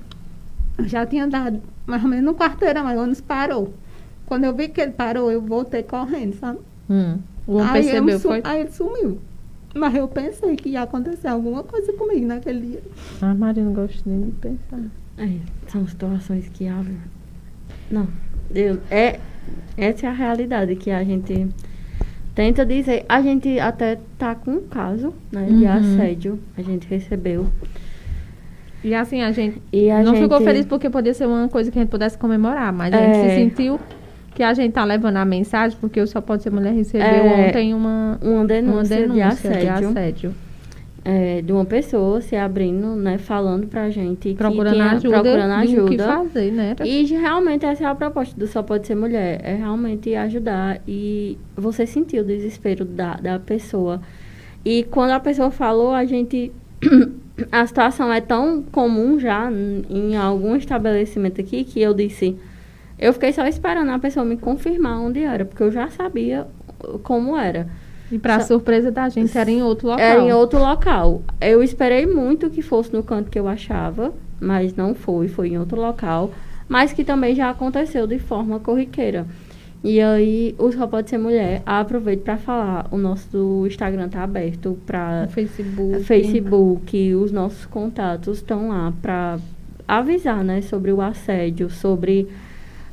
[0.78, 3.74] Eu já tinha dado mais ou menos um quarteirão, aí o ônibus parou.
[4.26, 6.60] Quando eu vi que ele parou, eu voltei correndo, sabe?
[6.90, 7.20] Hum.
[7.46, 8.42] O aí, percebeu, foi?
[8.44, 9.20] aí ele sumiu.
[9.76, 12.84] Mas eu pensei que ia acontecer alguma coisa comigo naquele dia.
[13.22, 14.80] Ah, Maria, não gosto nem de pensar.
[15.18, 16.98] É, são situações que abrem.
[17.92, 18.08] Não,
[18.54, 19.20] eu, é,
[19.78, 21.48] essa é a realidade que a gente
[22.36, 23.06] tenta dizer.
[23.10, 25.72] A gente até tá com um caso né, de Uhum.
[25.72, 27.48] assédio, a gente recebeu.
[28.84, 31.72] E assim, a gente E a não gente, ficou feliz porque podia ser uma coisa
[31.72, 33.30] que a gente pudesse comemorar, mas a gente É.
[33.30, 33.80] se sentiu
[34.36, 37.48] que a gente tá levando a mensagem, porque o Só Pode Ser Mulher recebeu É.
[37.48, 39.60] ontem uma, Uma denúncia, uma denúncia de assédio.
[39.60, 40.36] de assédio.
[41.08, 45.62] É, de uma pessoa se abrindo, né, falando pra gente que Procurando tinha, ajuda, procurando
[45.62, 46.04] do que ajuda.
[46.04, 46.76] fazer, né?
[46.84, 49.40] E realmente essa é a proposta do Só Pode Ser Mulher.
[49.44, 50.82] É realmente ajudar.
[50.88, 54.02] E você sentiu o desespero da, da pessoa.
[54.66, 56.52] E quando a pessoa falou, a gente.
[57.52, 62.36] a situação é tão comum já em, em algum estabelecimento aqui que eu disse.
[62.98, 66.48] Eu fiquei só esperando a pessoa me confirmar onde era, porque eu já sabia
[67.04, 67.68] como era.
[68.12, 70.06] E pra Só- surpresa da gente, era em outro local.
[70.06, 71.22] Era em outro local.
[71.42, 75.58] Eu esperei muito que fosse no canto que eu achava, mas não foi, foi em
[75.58, 76.32] outro local.
[76.68, 79.26] Mas que também já aconteceu de forma corriqueira.
[79.84, 84.80] E aí, o Só Pode Ser Mulher, aproveito para falar, o nosso Instagram tá aberto
[84.84, 86.04] para Facebook.
[86.04, 89.38] Facebook, os nossos contatos estão lá para
[89.88, 92.28] avisar, né, sobre o assédio, sobre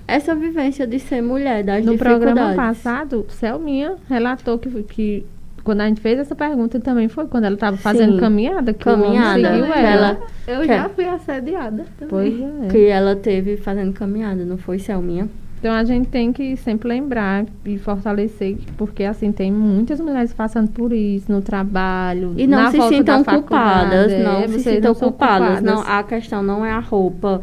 [0.06, 2.56] essa vivência de ser mulher, das No programa dificuldades.
[2.82, 5.26] passado, Selminha relatou que, que
[5.64, 8.20] quando a gente fez essa pergunta também foi quando ela estava fazendo Sim.
[8.20, 10.06] caminhada, que Caminhada, o homem seguiu que ela.
[10.08, 12.08] ela- Eu que- já fui assediada também.
[12.08, 12.68] Pois é.
[12.68, 15.28] Que ela teve fazendo caminhada, não foi, Selminha?
[15.60, 20.68] Então a gente tem que sempre lembrar e fortalecer, porque assim, tem muitas mulheres passando
[20.72, 22.34] por isso no trabalho.
[22.36, 25.08] E não na se volta sintam da culpadas, é, não se vocês sintam não são
[25.10, 25.62] culpadas.
[25.62, 25.98] Não, culpadas.
[25.98, 27.42] a questão não é a roupa,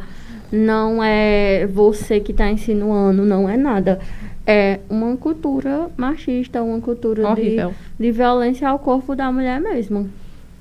[0.51, 3.99] não é você que está insinuando, não é nada.
[4.45, 7.73] É uma cultura machista, uma cultura de, Horrível.
[7.99, 10.09] de violência ao corpo da mulher mesmo.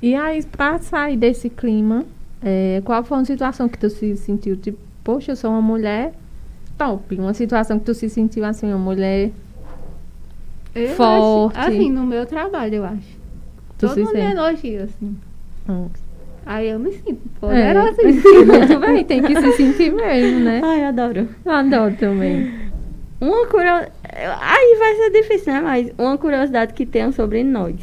[0.02, 2.04] E aí, pra sair desse clima,
[2.42, 6.12] é, qual foi uma situação que tu se sentiu, tipo, poxa, eu sou uma mulher
[6.76, 7.16] top.
[7.18, 9.32] Uma situação que tu se sentiu assim, uma mulher.
[10.74, 11.58] Eu Forte.
[11.58, 13.18] Acho, assim, no meu trabalho, eu acho.
[13.78, 15.16] Tu Todo se mundo elogia, assim.
[15.68, 15.88] Hum.
[16.48, 17.74] Aí eu me sinto É.
[17.74, 18.02] poderosa.
[18.02, 20.62] Muito bem, tem que se sentir mesmo, né?
[20.64, 21.28] Ai, adoro.
[21.44, 22.50] Eu adoro também.
[23.20, 23.92] Uma curiosidade.
[24.40, 25.60] Aí vai ser difícil, né?
[25.60, 27.74] Mas uma curiosidade que tenho sobre nós.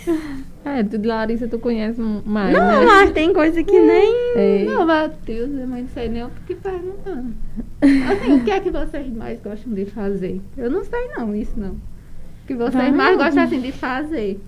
[0.65, 2.85] É, tu, Larissa, tu conhece mais, não, né?
[2.87, 4.11] mas tem coisa que nem.
[4.35, 4.63] É.
[4.65, 7.23] Não, Matheus, eu não sei nem o que perguntar.
[8.11, 10.41] Assim, o que é que vocês mais gostam de fazer?
[10.57, 11.73] Eu não sei não, isso não.
[11.73, 12.91] O que vocês Vai.
[12.91, 14.39] mais gostam assim de fazer?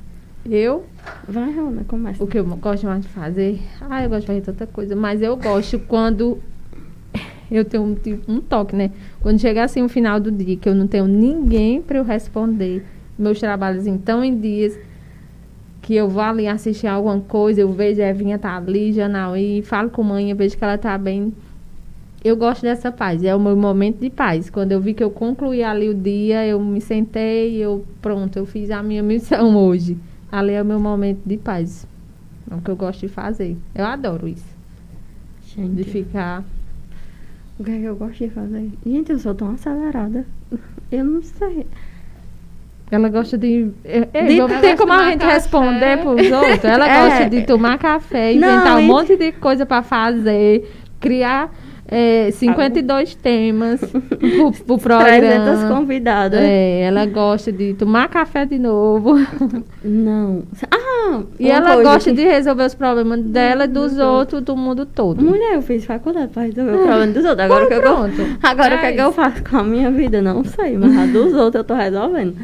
[0.50, 0.86] Eu,
[1.28, 2.24] Vai, Rona, começa.
[2.24, 3.60] o que eu gosto mais de fazer?
[3.82, 6.40] Ah, eu gosto de fazer tanta coisa, mas eu gosto quando
[7.52, 8.92] eu tenho um, tipo, um toque, né?
[9.22, 12.86] Quando chega assim o final do dia, que eu não tenho ninguém para eu responder,
[13.18, 14.78] meus trabalhos então em dias
[15.82, 19.90] que eu vou ali assistir alguma coisa, eu vejo a Evinha tá ali, Janaí, falo
[19.90, 21.34] com a mãe, eu vejo que ela tá bem.
[22.24, 24.50] Eu gosto dessa paz, é o meu momento de paz.
[24.50, 28.46] Quando eu vi que eu concluí ali o dia, eu me sentei, eu pronto, eu
[28.46, 29.98] fiz a minha missão hoje.
[30.32, 31.88] Ali é o meu momento de paz.
[32.50, 33.58] É o que eu gosto de fazer.
[33.76, 34.46] Eu adoro isso.
[35.46, 36.44] De Gente, ficar.
[37.60, 38.72] o que é que eu gosto de fazer?
[38.86, 40.26] Gente, eu sou tão acelerada.
[40.92, 41.66] Eu não sei.
[42.90, 43.70] Ela gosta de.
[43.84, 45.34] É, é, De- não tem como a gente café.
[45.34, 46.64] responder pros outros.
[46.64, 47.10] Ela É.
[47.10, 51.54] gosta de tomar café, Não, inventar um e- monte de coisa pra fazer, criar
[51.88, 55.76] é, 52 temas pro, pro 300 programa.
[55.76, 56.40] convidadas.
[56.42, 59.16] É, ela gosta de tomar café de novo.
[59.84, 60.44] Não.
[60.72, 61.22] Ah!
[61.40, 65.24] E ela gosta que- de resolver os problemas dela e dos outros, do mundo todo.
[65.24, 67.40] Mulher, eu fiz faculdade pra resolver o problema dos outros.
[67.46, 67.80] Agora o que, eu,
[68.44, 70.22] agora, o que, é É que eu faço com a minha vida?
[70.22, 72.36] Não sei, mas a dos outros eu tô resolvendo.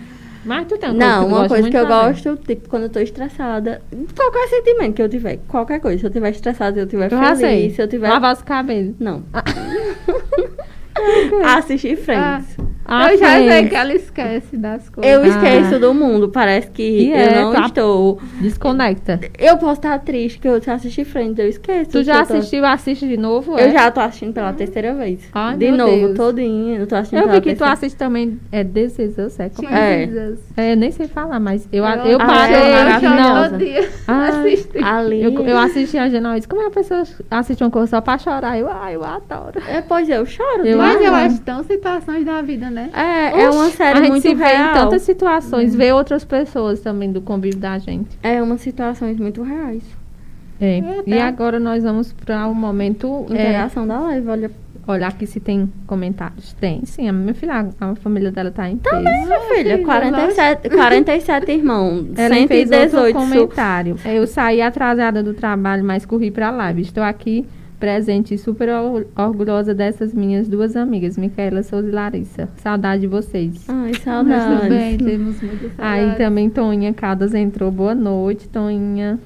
[0.45, 2.99] Mas tu tem uma Não, tu uma coisa que eu gosto, tipo, quando eu tô
[2.99, 3.81] estressada,
[4.15, 7.35] qualquer sentimento que eu tiver, qualquer coisa, se eu tiver estressada, se eu tiver sei.
[7.35, 8.09] feliz, se eu tiver.
[8.09, 8.95] Lavar os cabelos.
[8.99, 9.23] Não.
[11.57, 12.57] Assistir Friends.
[12.85, 15.09] Ah, eu já sei que ela esquece das coisas.
[15.09, 15.27] Eu Ah.
[15.27, 18.19] esqueço do mundo, parece que eu é, não tá- estou.
[18.41, 19.21] Desconecta.
[19.39, 21.91] Eu posso estar triste que eu assisti Friends, eu esqueço.
[21.91, 23.53] Tu já eu tô- assistiu, assiste de novo?
[23.53, 23.71] Eu é?
[23.71, 25.21] já tô assistindo pela terceira vez.
[25.33, 26.17] Ai, de novo, Deus.
[26.17, 26.79] todinha.
[26.79, 28.37] Eu tô assistindo Eu pela vi que tu terceira- assiste também.
[28.51, 29.49] É This Is Us, é?
[29.49, 30.03] Como é?
[30.03, 30.09] É.
[30.57, 32.55] É, eu nem sei falar, mas eu, Eu- eu Ah, parei.
[32.55, 33.49] é eu não.
[33.49, 34.29] todo dia Ai.
[34.51, 34.77] assisti.
[34.83, 35.23] Ali.
[35.23, 38.01] Eu, eu assisti a e disse, como é que a pessoa assiste uma coisa só
[38.01, 38.59] pra chorar?
[38.59, 39.61] Eu, ai, eu adoro.
[39.69, 40.65] É, pois eu choro.
[40.65, 42.89] Eu Mas eu acho tão situações da vida, né?
[42.93, 44.69] É, é uma série a gente muito se vê real.
[44.71, 48.17] em tantas situações, vê outras pessoas também do convívio da gente.
[48.21, 49.83] É umas situações muito reais.
[50.61, 50.79] É.
[50.79, 51.25] É, E tá.
[51.27, 53.25] agora nós vamos para o momento.
[53.29, 54.51] É, Interação da live, olha.
[54.87, 56.53] olhar aqui se tem comentários.
[56.53, 57.07] Tem, sim.
[57.09, 58.95] A minha filha, a família dela tá em peso.
[59.01, 63.95] Minha filha, filha, 47, 47 irmãos, Ela fez outro 118 comentário.
[64.05, 66.81] Eu saí atrasada do trabalho, mas corri pra live.
[66.81, 67.45] Estou aqui
[67.87, 72.47] presente e super or- orgulhosa dessas minhas duas amigas, Micaela Souza e Larissa.
[72.55, 73.65] Saudade de vocês.
[73.67, 74.69] Ai, Muito saudades.
[74.69, 76.17] bem, temos muita Aí saudade.
[76.17, 77.69] também Toninha Caldas entrou.
[77.69, 79.19] Boa noite, Toninha.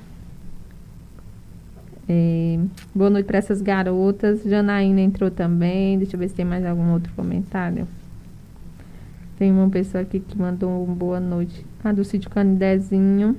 [2.09, 2.57] É,
[2.95, 4.41] boa noite para essas garotas.
[4.43, 5.99] Janaína entrou também.
[5.99, 7.87] Deixa eu ver se tem mais algum outro comentário.
[9.37, 11.63] Tem uma pessoa aqui que mandou um boa noite.
[11.83, 13.35] A do sítio Canidezinho.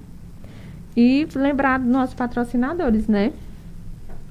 [0.97, 3.33] E lembrar dos nossos patrocinadores, né?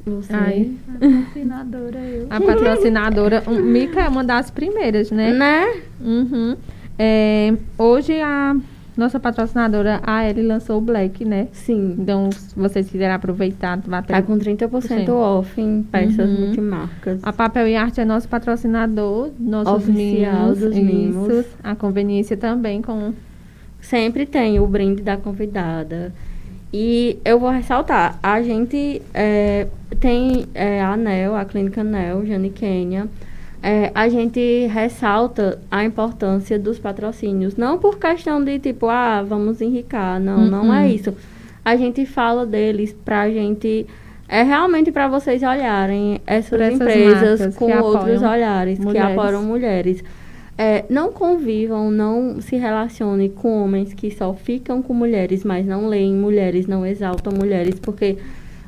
[0.09, 0.33] Você.
[0.33, 0.71] Ai.
[0.99, 2.27] Patrocinadora eu.
[2.29, 3.43] A patrocinadora.
[3.47, 5.31] um, Mica é uma das primeiras, né?
[5.33, 5.81] Né?
[6.01, 6.55] Uhum.
[6.97, 8.55] É, hoje a
[8.95, 11.49] nossa patrocinadora, a Ellie, lançou o Black, né?
[11.51, 11.95] Sim.
[11.99, 14.13] Então, se vocês quiserem aproveitar, bater.
[14.13, 16.45] Tá com 30% off em peças Uhum.
[16.45, 17.19] multimarcas.
[17.21, 21.27] A Papel e Arte é nosso patrocinador, nossos Oficial mimos, dos mimos.
[21.31, 21.45] isso.
[21.63, 23.13] A conveniência também com
[23.79, 26.11] Sempre tem o brinde da convidada.
[26.73, 29.67] E eu vou ressaltar, a gente é,
[29.99, 33.07] tem é, a ANEL, a Clínica ANEL, Jane Kenya.
[33.63, 37.55] É, a gente ressalta a importância dos patrocínios.
[37.55, 40.19] Não por questão de tipo, ah, vamos enricar.
[40.19, 40.87] Não, não é Uhum.
[40.87, 41.13] isso.
[41.65, 43.85] A gente fala deles pra gente.
[44.29, 49.17] É realmente para vocês olharem essas, essas empresas com que outros olhares, que mulheres.
[49.17, 50.03] apoiam mulheres.
[50.57, 55.87] É, não convivam, não se relacionem com homens que só ficam com mulheres, mas não
[55.87, 58.17] leem mulheres, não exaltam mulheres, porque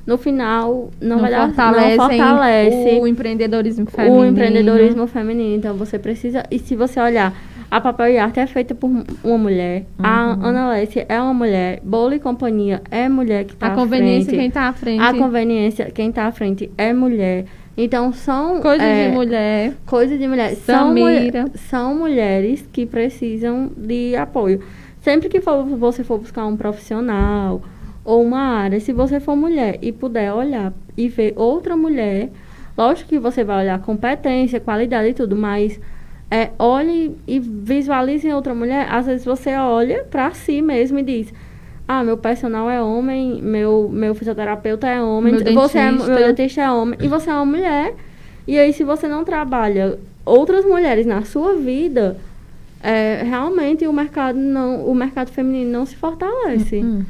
[0.06, 4.22] no final não, não vai dar, não fortalece o empreendedorismo feminino.
[4.22, 5.56] O empreendedorismo feminino.
[5.56, 7.34] Então você precisa, e se você olhar,
[7.72, 8.90] a papel e arte é feita por
[9.24, 10.06] uma mulher, uhum.
[10.06, 13.80] a Ana Lécia é uma mulher, Bolo e Companhia é mulher que está à frente.
[13.80, 15.02] A conveniência quem está à frente.
[15.02, 17.46] A conveniência quem está à frente é mulher.
[17.82, 20.54] Então são coisas é, de mulher, coisas de mulher.
[20.56, 20.94] São,
[21.70, 24.62] são mulheres que precisam de apoio.
[25.00, 27.62] Sempre que for, você for buscar um profissional
[28.04, 32.30] ou uma área, se você for mulher e puder olhar e ver outra mulher,
[32.78, 35.80] lógico que você vai olhar competência, qualidade e tudo, mas
[36.30, 38.88] é, olhe e visualize em outra mulher.
[38.92, 41.34] Às vezes você olha para si mesmo e diz:
[41.92, 46.62] ah, meu personal é homem, meu, meu fisioterapeuta é homem, meu você é, meu dentista
[46.62, 47.96] é homem, e você é uma mulher.
[48.48, 52.16] E aí, se você não trabalha outras mulheres na sua vida,
[52.84, 56.76] é, realmente o mercado não, o mercado feminino não se fortalece.
[56.76, 57.04] Uhum.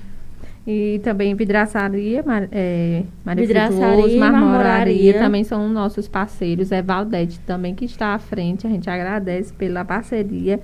[0.65, 3.03] E também vidraçaria, mar, é,
[3.35, 6.71] vidraçaria, marmoraria, marmoraria também são nossos parceiros.
[6.71, 8.65] É Valdete também que está à frente.
[8.65, 10.61] A gente agradece pela parceria.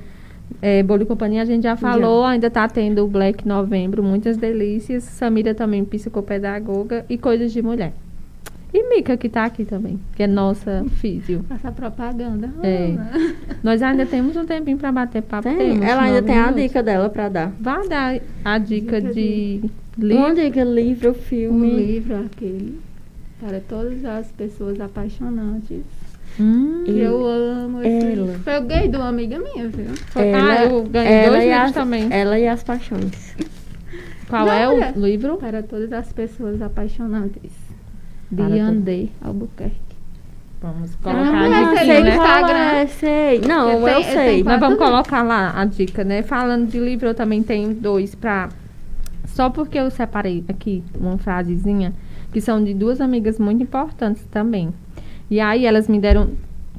[0.62, 2.30] É, Bolo e Companhia a gente já falou, já.
[2.30, 5.04] ainda está tendo o Black Novembro, muitas delícias.
[5.04, 7.94] Samira também psicopedagoga e coisas de mulher.
[8.74, 11.46] E Mica, que está aqui também, que é nossa físio.
[11.50, 12.50] Essa propaganda.
[12.62, 12.94] É.
[13.64, 15.44] Nós ainda temos um tempinho para bater papo.
[15.44, 15.58] Tem.
[15.58, 16.58] Temos, Ela ainda tem minutos.
[16.58, 17.54] a dica dela para dar.
[17.60, 19.60] Vai dar a dica, dica de...
[19.60, 19.72] de...
[19.98, 20.24] Livro.
[20.26, 21.68] Uma dica, livro, filme.
[21.72, 22.80] Um livro, aquele.
[23.40, 25.84] Para todas as pessoas apaixonantes
[26.40, 28.26] Hum, eu amo esse ela.
[28.28, 28.52] livro.
[28.52, 29.88] Eu ganhei de uma amiga minha, viu?
[30.16, 32.08] Ela, ah, eu ganhei dois livros as, também.
[32.12, 33.36] Ela e as paixões.
[34.28, 35.38] Qual Não, é o livro?
[35.38, 37.52] Para todas as pessoas apaixonantes.
[38.32, 39.86] De Andê Albuquerque.
[40.62, 42.58] Vamos ah, colocar ah, aqui no Instagram.
[42.58, 43.40] É, sei.
[43.42, 44.44] Não, eu, eu sei.
[44.44, 46.24] Nós vamos colocar lá a dica, né?
[46.24, 48.50] Falando de livro, eu também tenho dois para
[49.28, 51.94] Só porque eu separei aqui uma frasezinha
[52.34, 54.74] que são de duas amigas muito importantes também.
[55.30, 56.30] E aí elas me deram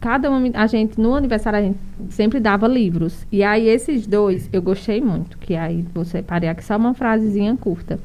[0.01, 1.79] cada uma a gente no aniversário a gente
[2.11, 3.27] sempre dava livros.
[3.31, 7.57] E aí esses dois eu gostei muito, que aí você parei aqui só uma frasezinha
[7.57, 7.99] curta.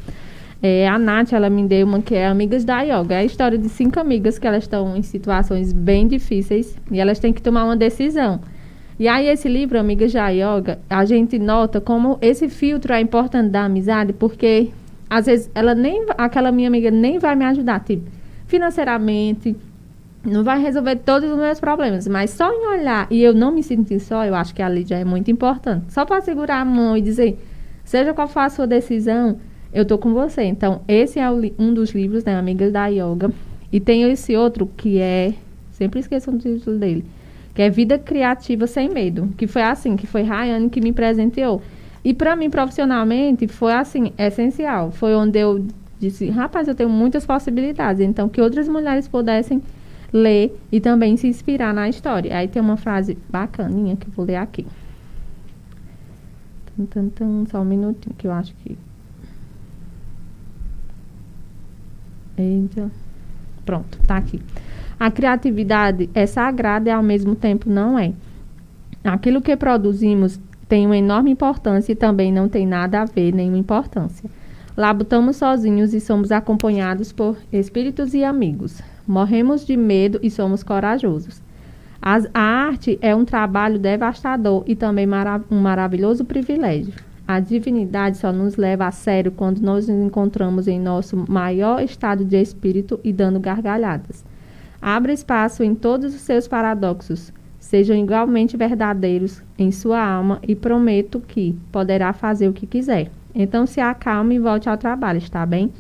[0.63, 3.15] É, a Nath, ela me deu uma que é Amigas da Yoga.
[3.15, 7.17] É a história de cinco amigas que elas estão em situações bem difíceis e elas
[7.17, 8.39] têm que tomar uma decisão.
[8.99, 13.49] E aí esse livro, Amigas da Yoga, a gente nota como esse filtro é importante
[13.49, 14.69] da amizade, porque
[15.09, 18.07] às vezes ela nem aquela minha amiga nem vai me ajudar, tipo,
[18.45, 19.55] financeiramente,
[20.23, 23.63] não vai resolver todos os meus problemas, mas só em olhar e eu não me
[23.63, 25.91] sentir só, eu acho que ali já é muito importante.
[25.91, 27.39] Só para segurar a mão e dizer,
[27.83, 29.37] seja qual for a sua decisão,
[29.73, 30.43] eu tô com você.
[30.43, 33.31] Então, esse é um dos livros, né, Amigas da Yoga.
[33.71, 35.33] E tem esse outro que é,
[35.71, 37.05] sempre esqueço o título dele,
[37.55, 41.61] que é Vida Criativa Sem Medo, que foi assim, que foi Rayane que me presenteou.
[42.03, 44.91] E para mim, profissionalmente, foi assim, essencial.
[44.91, 45.65] Foi onde eu
[45.99, 48.01] disse, rapaz, eu tenho muitas possibilidades.
[48.01, 49.61] Então, que outras mulheres pudessem
[50.11, 52.35] ler e também se inspirar na história.
[52.35, 54.65] Aí tem uma frase bacaninha que eu vou ler aqui.
[57.49, 58.77] Só um minutinho que eu acho que.
[62.37, 62.89] Eita.
[63.65, 64.41] Pronto, tá aqui.
[64.99, 68.13] A criatividade é sagrada e ao mesmo tempo não é.
[69.03, 73.57] Aquilo que produzimos tem uma enorme importância e também não tem nada a ver, nenhuma
[73.57, 74.29] importância.
[74.75, 78.81] Labutamos sozinhos e somos acompanhados por espíritos e amigos.
[79.07, 81.41] Morremos de medo e somos corajosos.
[82.01, 85.07] As, a arte é um trabalho devastador e também
[85.49, 86.93] um maravilhoso privilégio.
[87.27, 92.25] A divindade só nos leva a sério quando nós nos encontramos em nosso maior estado
[92.25, 94.25] de espírito e dando gargalhadas.
[94.81, 101.19] Abra espaço em todos os seus paradoxos, sejam igualmente verdadeiros em sua alma e prometo
[101.19, 103.11] que poderá fazer o que quiser.
[103.33, 105.71] Então se acalme e volte ao trabalho, está bem?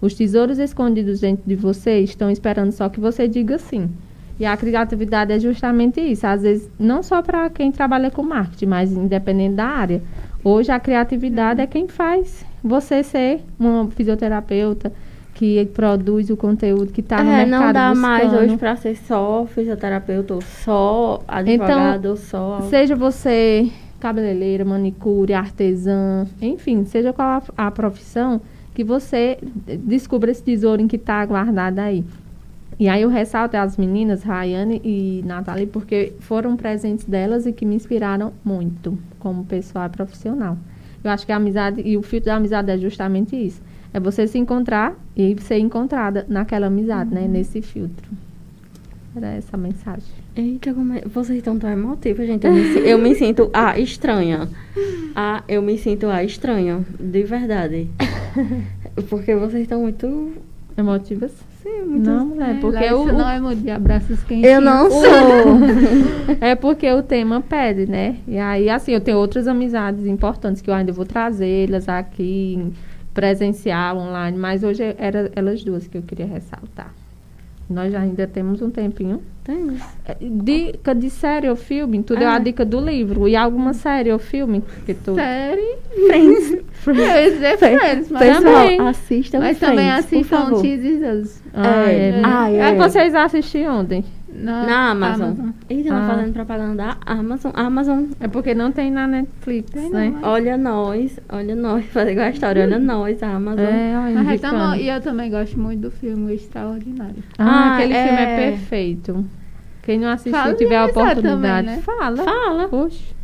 [0.00, 3.90] Os tesouros escondidos dentro de você estão esperando só que você diga sim.
[4.38, 6.26] E a criatividade é justamente isso.
[6.26, 10.02] Às vezes, não só para quem trabalha com marketing, mas independente da área.
[10.42, 14.90] Hoje, a criatividade é quem faz você ser uma fisioterapeuta
[15.34, 18.02] que produz o conteúdo que está é, no mercado não dá buscando.
[18.02, 22.60] mais hoje para ser só fisioterapeuta ou só advogado então, ou só...
[22.68, 28.40] seja você cabeleireira, manicure, artesã, enfim, seja qual a, a profissão,
[28.74, 29.38] que você
[29.84, 32.04] descubra esse tesouro em que está guardado aí.
[32.78, 37.66] E aí eu ressalto as meninas, Rayane e Nathalie, porque foram presentes delas e que
[37.66, 40.56] me inspiraram muito como pessoal e profissional.
[41.04, 43.60] Eu acho que a amizade, e o filtro da amizade é justamente isso.
[43.92, 47.22] É você se encontrar e ser encontrada naquela amizade, né?
[47.22, 47.28] uhum.
[47.28, 47.38] né?
[47.38, 48.10] Nesse filtro.
[49.16, 50.04] Era essa a mensagem.
[50.36, 51.00] Eita, como é...
[51.02, 52.46] vocês estão tão emotivos, gente.
[52.46, 54.48] Eu me, si- eu me sinto a estranha.
[55.16, 57.88] Ah, eu me sinto a estranha, de verdade.
[59.08, 60.32] Porque vocês estão muito.
[60.76, 61.32] Emotivas?
[61.62, 62.08] Sim, muito.
[62.08, 64.48] Não, mulher, porque Larissa o, não é muito de abraços quentes.
[64.50, 65.02] Eu não sou.
[66.40, 68.16] É porque o tema pede, né?
[68.26, 72.72] E aí, assim, eu tenho outras amizades importantes que eu ainda vou trazê-las aqui,
[73.12, 76.94] presencial, online, mas hoje era elas duas que eu queria ressaltar.
[77.70, 79.22] Nós já ainda temos um tempinho.
[79.44, 79.80] Temos.
[80.04, 82.34] É, Dica de série ou filme, tu deu Ah.
[82.34, 83.28] a dica do livro.
[83.28, 85.14] E alguma série ou filme que tu...
[85.14, 85.76] Série?
[86.04, 86.50] Friends.
[86.86, 88.80] Eu ia dizer Friends, mas, Pessoal, também.
[88.80, 90.62] assistam mas Friends, também por assistam favor.
[90.62, 92.08] Teasers Ah, É.
[92.08, 92.20] é.
[92.24, 92.60] Ah, é.
[92.62, 94.04] Aí vocês assistiram ontem?
[94.40, 95.50] Na, Na Amazon.
[95.68, 96.00] Eita, Ah.
[96.00, 97.52] não fazendo propaganda da Amazon.
[97.54, 98.04] Amazon.
[98.20, 100.08] É porque não tem na Netflix, Tem né?
[100.20, 103.64] não, Olha nós, olha nós, fazer igual a história, olha nós, a Amazon.
[103.64, 104.56] É, olha, indicando.
[104.56, 107.22] então, e eu também gosto muito do filme Extraordinário.
[107.38, 108.06] Ah, Ah, aquele é.
[108.06, 109.24] filme é perfeito.
[109.82, 111.82] Quem não assistiu, Fala de tiver a oportunidade, também, né?
[111.82, 112.16] fala.
[112.24, 112.68] Fala.
[112.70, 113.14] Oxe.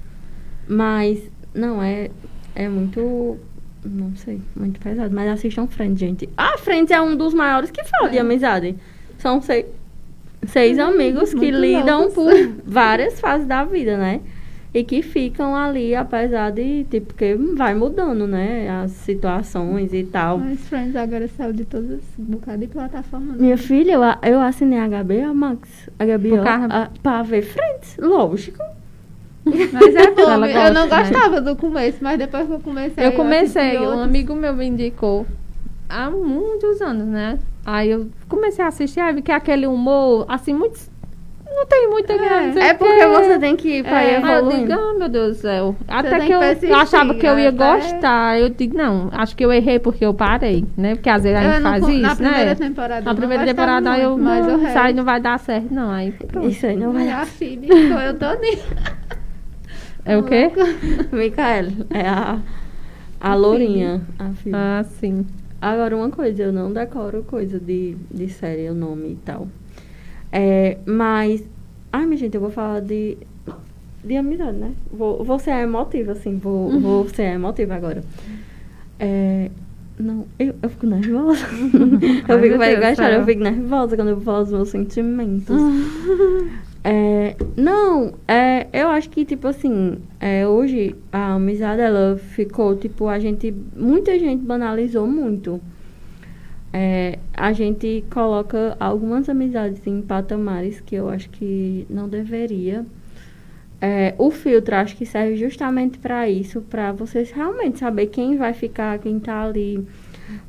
[0.68, 2.10] Mas, não, é,
[2.54, 3.36] é muito,
[3.84, 5.14] não sei, muito pesado.
[5.14, 6.28] Mas assistam Friends, gente.
[6.36, 8.20] Ah, Friends é um dos maiores que fala de É.
[8.20, 8.74] amizade.
[9.18, 9.64] São seis,
[10.46, 12.14] seis amigos que muito lidam loucos.
[12.14, 12.32] por
[12.64, 14.20] várias fases da vida, né?
[14.74, 18.68] E que ficam ali, apesar de, tipo, porque vai mudando, né?
[18.68, 20.38] As situações e tal.
[20.38, 23.32] Mas Friends agora saiu de todas as bocado de plataforma.
[23.32, 23.38] né?
[23.40, 26.36] Minha filha, eu, a- eu assinei a HBO Max, a HBO,
[26.70, 28.62] a, pra ver Friends, lógico.
[29.72, 30.98] Mas é bom, eu não né?
[30.98, 34.02] gostava do começo, mas depois que eu comecei Eu comecei, assisti um outros.
[34.04, 35.24] amigo meu me indicou
[35.88, 37.38] há muitos anos, né?
[37.64, 40.94] Aí eu comecei a assistir, aí vi que aquele humor, assim, muito.
[41.48, 42.46] Não tem muita graça.
[42.48, 43.06] não sei É porque quê.
[43.06, 45.74] você tem que ir pra É, ir Aí eu digo, ah, meu Deus do céu.
[45.88, 48.38] Até que que eu, persistir, eu achava que eu ia até- gostar.
[48.38, 50.96] Eu digo, não, acho que eu errei porque eu parei, né?
[50.96, 52.54] Porque às vezes a Eu gente faz isso, na primeira né?
[52.56, 53.00] temporada.
[53.06, 55.72] Na eu primeira temporada eu, muito, mas o não, isso aí não vai dar certo,
[55.72, 55.90] não.
[55.90, 56.46] Aí pronto.
[56.48, 57.26] Isso aí não vai dar.
[57.26, 57.46] Sou
[58.00, 58.58] eu todinha.
[60.04, 60.52] É o quê?
[61.10, 62.38] Micaela, é a,
[63.20, 64.30] a lourinha, a.
[64.52, 65.26] Ah, sim.
[65.60, 69.48] Agora, uma coisa, eu não decoro coisa de, de série, o nome e tal.
[70.30, 71.42] É, mas,
[71.92, 73.16] ai, minha gente, eu vou falar de,
[74.04, 74.72] de amizade, né?
[74.92, 76.80] Vou, vou ser emotiva, assim, vou, Uhum.
[76.80, 78.04] vou ser emotiva agora.
[78.98, 79.50] É,
[79.98, 81.46] não, eu, eu fico nervosa.
[82.28, 85.56] Eu fico, vai gastar, eu fico nervosa quando eu falo os meus sentimentos.
[86.88, 93.08] É, não, é, eu acho que, tipo assim, é, hoje a amizade, ela ficou, tipo,
[93.08, 95.60] a gente, muita gente banalizou muito.
[96.72, 102.86] É, a gente coloca algumas amizades em patamares que eu acho que não deveria.
[103.80, 108.52] É, o filtro acho que serve justamente para isso, para vocês realmente saber quem vai
[108.52, 109.84] ficar, quem tá ali.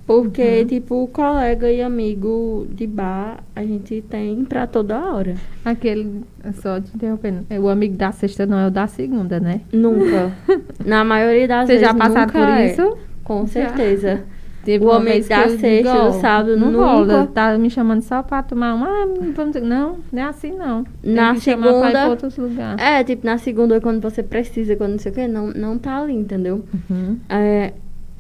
[0.06, 5.36] Porque, tipo, colega e amigo de bar, a gente tem pra toda hora.
[5.66, 6.22] Aquele,
[6.62, 9.62] só te interrompendo, é, o amigo da sexta não é o da segunda, né?
[9.74, 10.32] Nunca.
[10.86, 11.88] Na maioria das Vocês vezes.
[11.88, 12.72] já passaram nunca por é.
[12.72, 12.98] isso?
[13.24, 14.24] Com certeza.
[14.64, 16.86] Teve O uma amigo da sexta, digo, do sábado, não nunca.
[16.86, 20.84] rola, tá me chamando só pra tomar um, ah, vamos, não, não é assim não.
[21.02, 22.82] Tem Na segunda- pra outros lugares.
[22.84, 26.02] É, tipo, na segunda, quando você precisa, quando não sei o quê, não, não tá
[26.02, 26.66] ali, entendeu?
[26.90, 27.18] Uhum.
[27.30, 27.72] É,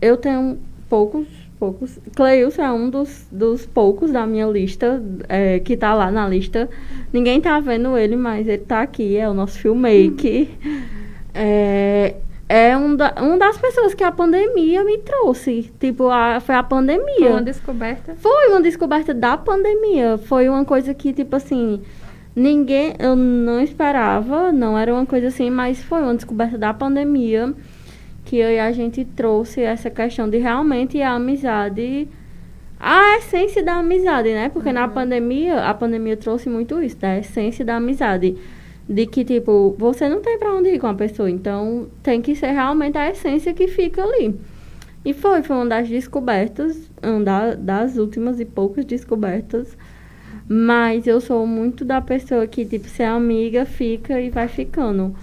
[0.01, 0.57] eu tenho
[0.89, 1.27] poucos,
[1.59, 1.99] poucos.
[2.15, 6.69] Cleilson é um dos, dos poucos da minha lista, é, que tá lá na lista.
[7.11, 10.47] Ninguém tá vendo ele, mas ele tá aqui, é o nosso filmmaker.
[11.39, 12.15] É,
[12.49, 15.71] é um, da, um das pessoas que a pandemia me trouxe.
[15.79, 17.15] Tipo, a, foi a pandemia.
[17.19, 18.15] Foi uma descoberta.
[18.15, 20.17] Foi uma descoberta da pandemia.
[20.17, 21.81] Foi uma coisa que, tipo assim,
[22.35, 22.95] ninguém.
[22.97, 27.53] Eu não esperava, não era uma coisa assim, mas foi uma descoberta da pandemia
[28.27, 32.09] que a gente trouxe essa questão de realmente a amizade.
[32.77, 34.49] A essência da amizade, né?
[34.49, 38.35] Porque na pandemia, a pandemia trouxe muito isso, da essência da amizade.
[38.87, 42.35] De que, tipo, você não tem pra onde ir com a pessoa, então tem que
[42.35, 44.35] ser realmente a essência que fica ali.
[45.05, 49.77] E foi, foi uma das descobertas, uma da- das últimas e poucas descobertas.
[50.49, 55.15] Mas eu sou muito da pessoa que, tipo, se é amiga, fica e vai ficando.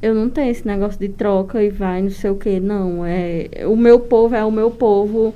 [0.00, 3.04] Eu não tenho esse negócio de troca e vai, não sei o que, não.
[3.04, 5.34] É, o meu povo é o meu povo.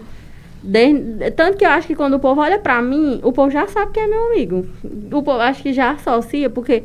[1.36, 3.90] Tanto que eu acho que quando o povo olha pra mim, o povo já sabe
[3.92, 4.64] que é meu amigo.
[5.12, 6.84] O povo acho que já associa, porque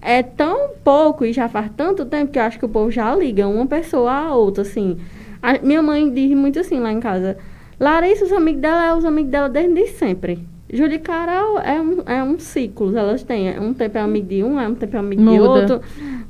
[0.00, 3.14] é tão pouco e já faz tanto tempo que eu acho que o povo já
[3.14, 4.96] liga uma pessoa à outra, assim.
[5.42, 7.36] A- minha mãe diz muito assim lá em casa.
[7.78, 10.38] Larissa, os amigos dela é os amigos dela desde sempre.
[10.72, 13.58] E Carol é um, é um ciclo, elas têm.
[13.58, 15.80] Um tempo é amigo de um, é um tempo é amigo de outro.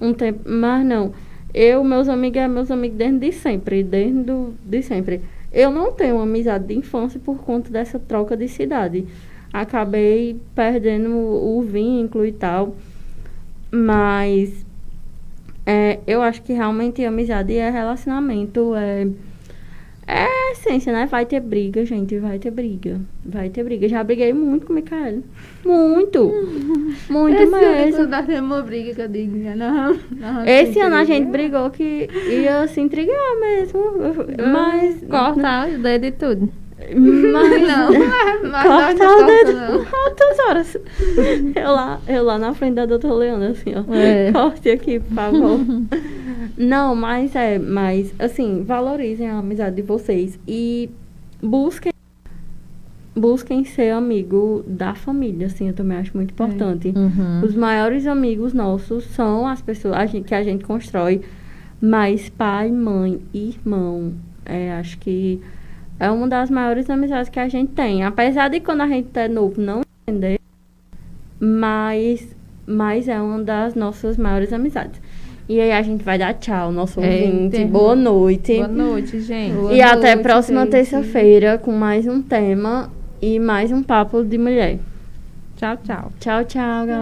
[0.00, 1.12] Um tempo, mas não.
[1.52, 5.20] Eu, meus amigos, é meus amigos desde sempre, desde do, de sempre.
[5.52, 9.06] Eu não tenho amizade de infância por conta dessa troca de cidade.
[9.52, 12.76] acabei perdendo o vínculo e tal.
[13.70, 14.64] Mas
[15.66, 19.06] é, eu acho que realmente amizade é relacionamento, é,
[20.10, 21.06] é essência, né?
[21.06, 23.00] Vai ter briga, gente, vai ter briga.
[23.24, 23.88] Vai ter briga.
[23.88, 25.22] Já briguei muito com o Micael.
[25.64, 26.32] Muito.
[27.08, 28.02] muito Esse mesmo.
[28.02, 29.54] ano tá uma briga que eu digo, né?
[29.54, 31.14] não, não, Esse ano a briga.
[31.14, 33.80] gente brigou que ia se intrigar mesmo.
[34.52, 35.04] Mas.
[35.08, 36.52] Cortar o dedo e tudo.
[37.32, 37.90] Mas Não,
[38.42, 39.52] mas nós Cortar não o dedo
[39.90, 40.76] corta, altas horas.
[41.54, 43.94] Eu lá, eu lá na frente da doutora Leandra, assim, ó.
[43.94, 44.32] É.
[44.32, 45.60] Corte aqui, por favor.
[46.56, 50.90] Não, mas é, mas assim, valorizem a amizade de vocês e
[51.40, 51.92] busquem
[53.14, 56.92] busquem ser amigo da família, assim, eu também acho muito importante.
[56.96, 57.42] Uhum.
[57.44, 61.20] Os maiores amigos nossos são as pessoas a gente- que a gente constrói,
[61.80, 64.12] mas pai, mãe, irmão,
[64.44, 65.40] é, acho que
[66.00, 68.02] é uma das maiores amizades que a gente tem.
[68.02, 70.40] Apesar de quando a gente é novo não entender,
[71.38, 72.34] mas,
[72.66, 74.98] mas é uma das nossas maiores amizades.
[75.46, 77.64] E aí a gente vai dar tchau, nosso É, ouvinte.
[77.66, 78.56] Boa noite.
[78.56, 79.52] Boa noite, gente.
[79.52, 82.90] Boa e até a noite, próxima terça-feira com mais um tema
[83.20, 84.78] e mais um papo de mulher.
[85.56, 86.12] Tchau, tchau.
[86.18, 86.98] Tchau, tchau, galera.